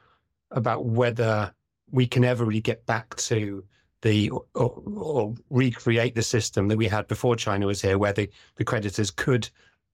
about 0.52 0.86
whether 0.86 1.54
we 1.92 2.08
can 2.08 2.24
ever 2.24 2.46
really 2.46 2.62
get 2.62 2.86
back 2.86 3.16
to 3.16 3.64
the 4.02 4.30
or, 4.30 4.44
or, 4.56 5.36
recreate 5.50 6.16
the 6.16 6.22
system 6.22 6.68
that 6.68 6.78
we 6.78 6.88
had 6.88 7.08
before 7.08 7.36
China 7.36 7.68
was 7.68 7.82
here, 7.82 7.98
where 7.98 8.14
the, 8.14 8.30
the 8.56 8.64
creditors 8.64 9.12
could 9.12 9.50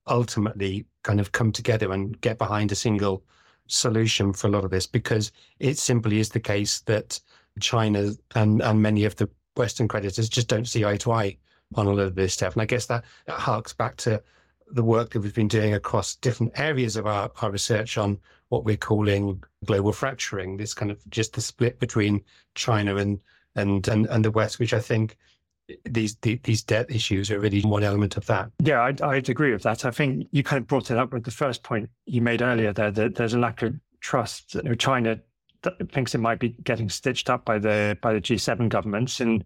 ultimately 0.06 0.86
kind 1.02 1.18
of 1.18 1.32
come 1.32 1.50
together 1.50 1.92
and 1.92 2.20
get 2.20 2.38
behind 2.38 2.70
a 2.70 2.76
single 2.76 3.24
solution 3.66 4.32
for 4.32 4.46
a 4.46 4.50
lot 4.50 4.64
of 4.64 4.70
this, 4.70 4.86
because 4.86 5.32
it 5.58 5.78
simply 5.78 6.20
is 6.20 6.28
the 6.28 6.40
case 6.40 6.80
that 6.82 7.20
China 7.60 8.12
and, 8.34 8.62
and 8.62 8.82
many 8.82 9.04
of 9.04 9.16
the 9.16 9.28
Western 9.56 9.88
creditors 9.88 10.28
just 10.28 10.48
don't 10.48 10.68
see 10.68 10.84
eye 10.84 10.96
to 10.98 11.12
eye 11.12 11.36
on 11.74 11.86
a 11.86 11.90
lot 11.90 12.02
of 12.02 12.14
this 12.14 12.34
stuff. 12.34 12.52
And 12.52 12.62
I 12.62 12.66
guess 12.66 12.86
that, 12.86 13.04
that 13.26 13.38
harks 13.38 13.72
back 13.72 13.96
to 13.98 14.22
the 14.70 14.84
work 14.84 15.10
that 15.10 15.20
we've 15.20 15.34
been 15.34 15.48
doing 15.48 15.74
across 15.74 16.16
different 16.16 16.58
areas 16.58 16.96
of 16.96 17.06
our, 17.06 17.30
our 17.40 17.50
research 17.50 17.98
on 17.98 18.18
what 18.48 18.64
we're 18.64 18.76
calling 18.76 19.42
global 19.64 19.92
fracturing, 19.92 20.56
this 20.56 20.74
kind 20.74 20.90
of 20.90 20.98
just 21.10 21.34
the 21.34 21.40
split 21.40 21.78
between 21.80 22.22
China 22.54 22.96
and 22.96 23.20
and 23.56 23.86
and, 23.88 24.06
and 24.06 24.24
the 24.24 24.30
West, 24.30 24.58
which 24.58 24.72
I 24.72 24.80
think 24.80 25.16
these 25.84 26.16
the, 26.16 26.40
these 26.44 26.62
debt 26.62 26.90
issues 26.90 27.30
are 27.30 27.40
really 27.40 27.62
one 27.62 27.82
element 27.82 28.16
of 28.16 28.26
that. 28.26 28.50
Yeah, 28.62 28.82
I'd, 28.82 29.00
I'd 29.02 29.28
agree 29.28 29.52
with 29.52 29.62
that. 29.62 29.84
I 29.84 29.90
think 29.90 30.28
you 30.30 30.42
kind 30.42 30.60
of 30.60 30.66
brought 30.66 30.90
it 30.90 30.96
up 30.96 31.12
with 31.12 31.24
the 31.24 31.30
first 31.30 31.62
point 31.62 31.90
you 32.06 32.20
made 32.20 32.42
earlier 32.42 32.72
there 32.72 32.90
that 32.90 33.16
there's 33.16 33.34
a 33.34 33.38
lack 33.38 33.62
of 33.62 33.74
trust. 34.00 34.54
You 34.54 34.62
know, 34.62 34.74
China 34.74 35.18
thinks 35.90 36.14
it 36.14 36.18
might 36.18 36.38
be 36.38 36.50
getting 36.62 36.88
stitched 36.88 37.28
up 37.28 37.44
by 37.44 37.58
the 37.58 37.98
by 38.00 38.12
the 38.12 38.20
G7 38.20 38.68
governments, 38.68 39.20
and 39.20 39.44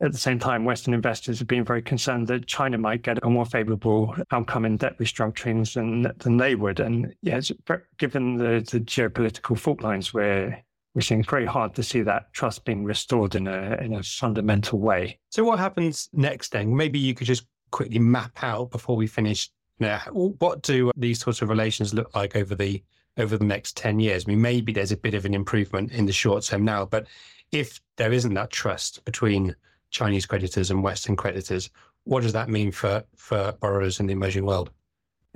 at 0.00 0.12
the 0.12 0.18
same 0.18 0.38
time, 0.38 0.64
Western 0.64 0.92
investors 0.92 1.38
have 1.38 1.48
been 1.48 1.64
very 1.64 1.82
concerned 1.82 2.26
that 2.26 2.46
China 2.46 2.76
might 2.78 3.02
get 3.02 3.22
a 3.22 3.30
more 3.30 3.46
favorable 3.46 4.14
outcome 4.32 4.64
in 4.64 4.76
debt 4.76 4.98
restructurings 4.98 5.74
than 5.74 6.12
than 6.18 6.36
they 6.36 6.54
would. 6.54 6.80
And 6.80 7.14
yes, 7.22 7.52
given 7.98 8.36
the, 8.36 8.66
the 8.70 8.80
geopolitical 8.80 9.58
fault 9.58 9.82
lines 9.82 10.12
we're 10.12 10.60
seeing 11.02 11.20
it's 11.20 11.30
very 11.30 11.46
hard 11.46 11.74
to 11.74 11.82
see 11.82 12.02
that 12.02 12.32
trust 12.32 12.64
being 12.64 12.84
restored 12.84 13.34
in 13.34 13.46
a 13.46 13.76
in 13.80 13.94
a 13.94 14.02
fundamental 14.02 14.78
way. 14.78 15.18
So 15.30 15.44
what 15.44 15.58
happens 15.58 16.08
next 16.12 16.52
then? 16.52 16.76
Maybe 16.76 16.98
you 16.98 17.14
could 17.14 17.26
just 17.26 17.46
quickly 17.70 17.98
map 17.98 18.42
out 18.42 18.70
before 18.70 18.96
we 18.96 19.06
finish. 19.06 19.50
Now, 19.80 19.98
what 20.12 20.62
do 20.62 20.92
these 20.96 21.20
sorts 21.20 21.42
of 21.42 21.48
relations 21.48 21.92
look 21.92 22.14
like 22.14 22.36
over 22.36 22.54
the 22.54 22.82
over 23.16 23.36
the 23.36 23.44
next 23.44 23.76
10 23.76 23.98
years? 23.98 24.24
I 24.26 24.30
mean, 24.30 24.40
maybe 24.40 24.72
there's 24.72 24.92
a 24.92 24.96
bit 24.96 25.14
of 25.14 25.24
an 25.24 25.34
improvement 25.34 25.92
in 25.92 26.06
the 26.06 26.12
short 26.12 26.44
term 26.44 26.64
now, 26.64 26.84
but 26.84 27.06
if 27.50 27.80
there 27.96 28.12
isn't 28.12 28.34
that 28.34 28.50
trust 28.50 29.04
between 29.04 29.54
Chinese 29.94 30.26
creditors 30.26 30.70
and 30.70 30.82
Western 30.82 31.16
creditors. 31.16 31.70
What 32.02 32.22
does 32.22 32.34
that 32.34 32.50
mean 32.50 32.70
for, 32.72 33.02
for 33.16 33.52
borrowers 33.60 34.00
in 34.00 34.06
the 34.06 34.12
emerging 34.12 34.44
world? 34.44 34.70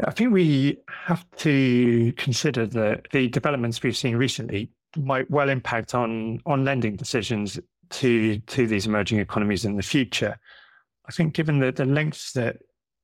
I 0.05 0.11
think 0.11 0.33
we 0.33 0.79
have 1.07 1.25
to 1.38 2.12
consider 2.16 2.66
that 2.66 3.07
the 3.12 3.29
developments 3.29 3.83
we've 3.83 3.97
seen 3.97 4.16
recently 4.16 4.71
might 4.96 5.31
well 5.31 5.48
impact 5.48 5.94
on 5.94 6.40
on 6.46 6.64
lending 6.64 6.96
decisions 6.96 7.59
to 7.90 8.38
to 8.40 8.66
these 8.66 8.87
emerging 8.87 9.18
economies 9.18 9.64
in 9.64 9.77
the 9.77 9.83
future. 9.83 10.38
I 11.07 11.12
think 11.12 11.35
given 11.35 11.59
the, 11.59 11.72
the 11.72 11.87
lengths 11.87 12.33
that 12.33 12.59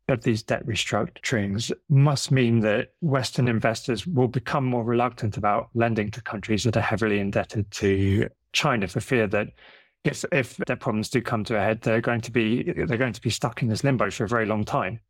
of 0.08 0.22
these 0.22 0.42
debt 0.42 0.66
restructurings 0.66 1.72
must 1.88 2.30
mean 2.30 2.60
that 2.60 2.88
Western 3.00 3.48
investors 3.48 4.06
will 4.06 4.28
become 4.28 4.64
more 4.64 4.84
reluctant 4.84 5.38
about 5.38 5.70
lending 5.72 6.10
to 6.10 6.20
countries 6.20 6.64
that 6.64 6.76
are 6.76 6.82
heavily 6.82 7.18
indebted 7.18 7.70
to 7.70 8.28
China 8.52 8.86
for 8.86 9.00
fear 9.00 9.26
that 9.26 9.48
if 10.04 10.24
if 10.32 10.58
their 10.66 10.76
problems 10.76 11.08
do 11.08 11.22
come 11.22 11.44
to 11.44 11.56
a 11.56 11.60
head, 11.60 11.80
they're 11.80 12.02
going 12.02 12.20
to 12.20 12.30
be 12.30 12.62
they're 12.72 12.98
going 12.98 13.14
to 13.14 13.20
be 13.22 13.30
stuck 13.30 13.62
in 13.62 13.68
this 13.68 13.84
limbo 13.84 14.10
for 14.10 14.24
a 14.24 14.28
very 14.28 14.46
long 14.46 14.64
time. 14.64 15.00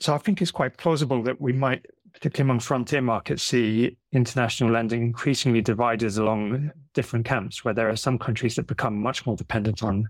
So 0.00 0.14
I 0.14 0.18
think 0.18 0.40
it's 0.40 0.52
quite 0.52 0.76
plausible 0.76 1.22
that 1.24 1.40
we 1.40 1.52
might, 1.52 1.84
particularly 2.18 2.48
among 2.48 2.60
frontier 2.60 3.00
markets, 3.00 3.44
see 3.44 3.96
international 4.12 4.72
lending 4.72 5.02
increasingly 5.02 5.60
divided 5.60 6.16
along 6.16 6.72
different 6.92 7.24
camps, 7.24 7.64
where 7.64 7.74
there 7.74 7.88
are 7.88 7.96
some 7.96 8.18
countries 8.18 8.56
that 8.56 8.66
become 8.66 9.00
much 9.00 9.24
more 9.24 9.36
dependent 9.36 9.84
on 9.84 10.08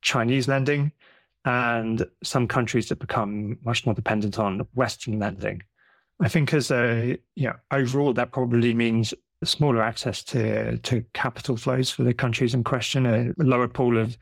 Chinese 0.00 0.46
lending, 0.46 0.92
and 1.44 2.06
some 2.22 2.46
countries 2.46 2.88
that 2.88 3.00
become 3.00 3.58
much 3.64 3.84
more 3.84 3.96
dependent 3.96 4.38
on 4.38 4.60
Western 4.74 5.18
lending. 5.18 5.60
I 6.20 6.28
think 6.28 6.54
as 6.54 6.70
a 6.70 7.18
know 7.36 7.54
overall 7.72 8.12
that 8.12 8.30
probably 8.30 8.72
means 8.72 9.12
smaller 9.42 9.82
access 9.82 10.22
to 10.24 10.78
to 10.78 11.04
capital 11.14 11.56
flows 11.56 11.90
for 11.90 12.04
the 12.04 12.14
countries 12.14 12.54
in 12.54 12.62
question, 12.62 13.06
a 13.06 13.32
lower 13.38 13.68
pool 13.68 13.98
of 13.98 14.16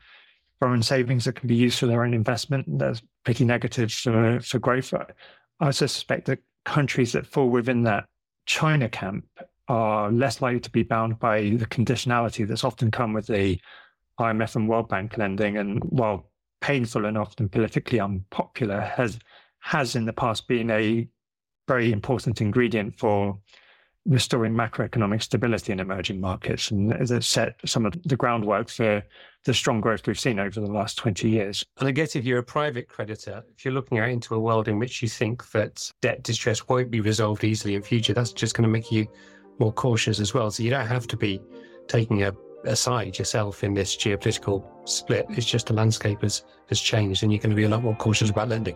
foreign 0.59 0.81
savings 0.81 1.25
that 1.25 1.35
can 1.35 1.47
be 1.47 1.55
used 1.55 1.77
for 1.77 1.85
their 1.85 2.03
own 2.03 2.15
investment. 2.15 2.65
That's 2.79 3.03
pretty 3.23 3.45
negative 3.45 3.91
for, 3.91 4.39
for 4.39 4.57
growth. 4.57 4.91
I 5.59 5.69
suspect 5.69 6.25
that 6.25 6.39
countries 6.67 7.13
that 7.13 7.25
fall 7.25 7.49
within 7.49 7.83
that 7.83 8.05
China 8.45 8.89
camp 8.89 9.25
are 9.67 10.11
less 10.11 10.41
likely 10.41 10.59
to 10.59 10.69
be 10.69 10.83
bound 10.83 11.17
by 11.19 11.41
the 11.41 11.65
conditionality 11.65 12.47
that's 12.47 12.63
often 12.63 12.91
come 12.91 13.13
with 13.13 13.27
the 13.27 13.59
IMF 14.19 14.55
and 14.55 14.67
World 14.67 14.89
Bank 14.89 15.17
lending. 15.17 15.57
And 15.57 15.81
while 15.85 16.29
painful 16.61 17.05
and 17.05 17.17
often 17.17 17.49
politically 17.49 17.99
unpopular, 17.99 18.81
has 18.81 19.17
has 19.59 19.95
in 19.95 20.05
the 20.05 20.13
past 20.13 20.47
been 20.47 20.69
a 20.69 21.07
very 21.67 21.91
important 21.91 22.41
ingredient 22.41 22.97
for 22.97 23.39
restoring 24.07 24.53
macroeconomic 24.53 25.21
stability 25.21 25.71
in 25.71 25.79
emerging 25.79 26.19
markets 26.19 26.71
and 26.71 26.93
has 26.93 27.27
set 27.27 27.55
some 27.65 27.85
of 27.85 27.93
the 28.03 28.15
groundwork 28.15 28.69
for 28.69 29.03
the 29.43 29.53
strong 29.53 29.81
growth 29.81 30.07
we've 30.07 30.19
seen 30.19 30.39
over 30.39 30.59
the 30.59 30.71
last 30.71 30.97
20 30.97 31.29
years. 31.29 31.65
And 31.79 31.87
I 31.87 31.91
guess 31.91 32.15
if 32.15 32.25
you're 32.25 32.39
a 32.39 32.43
private 32.43 32.87
creditor, 32.87 33.43
if 33.55 33.65
you're 33.65 33.73
looking 33.73 33.99
out 33.99 34.09
into 34.09 34.35
a 34.35 34.39
world 34.39 34.67
in 34.67 34.79
which 34.79 35.01
you 35.01 35.09
think 35.09 35.49
that 35.51 35.91
debt 36.01 36.23
distress 36.23 36.67
won't 36.67 36.89
be 36.89 37.01
resolved 37.01 37.43
easily 37.43 37.75
in 37.75 37.81
future, 37.81 38.13
that's 38.13 38.31
just 38.31 38.55
going 38.55 38.63
to 38.63 38.69
make 38.69 38.91
you 38.91 39.07
more 39.59 39.73
cautious 39.73 40.19
as 40.19 40.33
well. 40.33 40.49
So 40.51 40.63
you 40.63 40.69
don't 40.69 40.87
have 40.87 41.07
to 41.07 41.17
be 41.17 41.41
taking 41.87 42.23
a, 42.23 42.33
a 42.63 42.75
side 42.75 43.17
yourself 43.17 43.63
in 43.63 43.73
this 43.73 43.95
geopolitical 43.95 44.65
split. 44.87 45.25
It's 45.29 45.45
just 45.45 45.67
the 45.67 45.73
landscape 45.73 46.21
has, 46.21 46.43
has 46.69 46.79
changed 46.79 47.23
and 47.23 47.31
you're 47.31 47.41
going 47.41 47.49
to 47.49 47.55
be 47.55 47.63
a 47.63 47.69
lot 47.69 47.83
more 47.83 47.95
cautious 47.95 48.29
about 48.29 48.49
lending. 48.49 48.75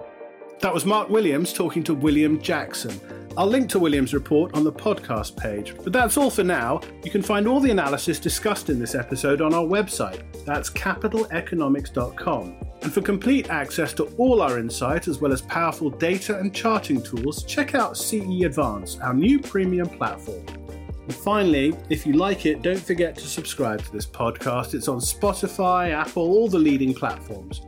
That 0.62 0.72
was 0.72 0.86
Mark 0.86 1.10
Williams 1.10 1.54
talking 1.54 1.84
to 1.86 1.96
William 1.96 2.40
Jackson. 2.40 3.02
I'll 3.36 3.48
link 3.48 3.68
to 3.72 3.80
William's 3.80 4.14
report 4.14 4.54
on 4.54 4.64
the 4.64 4.72
podcast 4.72 5.36
page. 5.36 5.74
But 5.84 5.92
that's 5.92 6.18
all 6.18 6.30
for 6.30 6.44
now. 6.44 6.82
You 7.04 7.10
can 7.10 7.24
find 7.24 7.48
all 7.48 7.60
the 7.60 7.72
analysis 7.72 8.20
discussed 8.20 8.70
in 8.70 8.78
this 8.78 8.94
episode 8.94 9.42
on 9.42 9.56
our 9.56 9.64
website. 9.64 10.22
That's 10.46 10.70
capitaleconomics.com. 10.70 12.56
And 12.84 12.94
for 12.94 13.02
complete 13.02 13.50
access 13.50 13.92
to 13.94 14.04
all 14.18 14.44
our 14.44 14.60
insight, 14.60 15.08
as 15.08 15.20
well 15.20 15.34
as 15.34 15.42
powerful 15.42 15.90
data 15.90 16.38
and 16.38 16.54
charting 16.54 17.02
tools, 17.02 17.44
check 17.44 17.74
out 17.74 17.98
CE 17.98 18.44
Advance, 18.44 19.00
our 19.00 19.16
new 19.16 19.40
premium 19.40 19.90
platform. 19.90 20.46
And 20.78 21.14
finally, 21.16 21.76
if 21.90 22.06
you 22.06 22.14
like 22.14 22.46
it, 22.46 22.62
don't 22.62 22.80
forget 22.80 23.16
to 23.16 23.26
subscribe 23.26 23.84
to 23.84 23.92
this 23.92 24.06
podcast. 24.06 24.76
It's 24.76 24.88
on 24.88 25.00
Spotify, 25.00 25.92
Apple, 25.92 26.22
all 26.22 26.48
the 26.48 26.60
leading 26.60 26.94
platforms. 26.94 27.62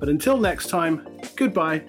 But 0.00 0.08
until 0.08 0.36
next 0.36 0.68
time, 0.68 1.06
goodbye. 1.36 1.84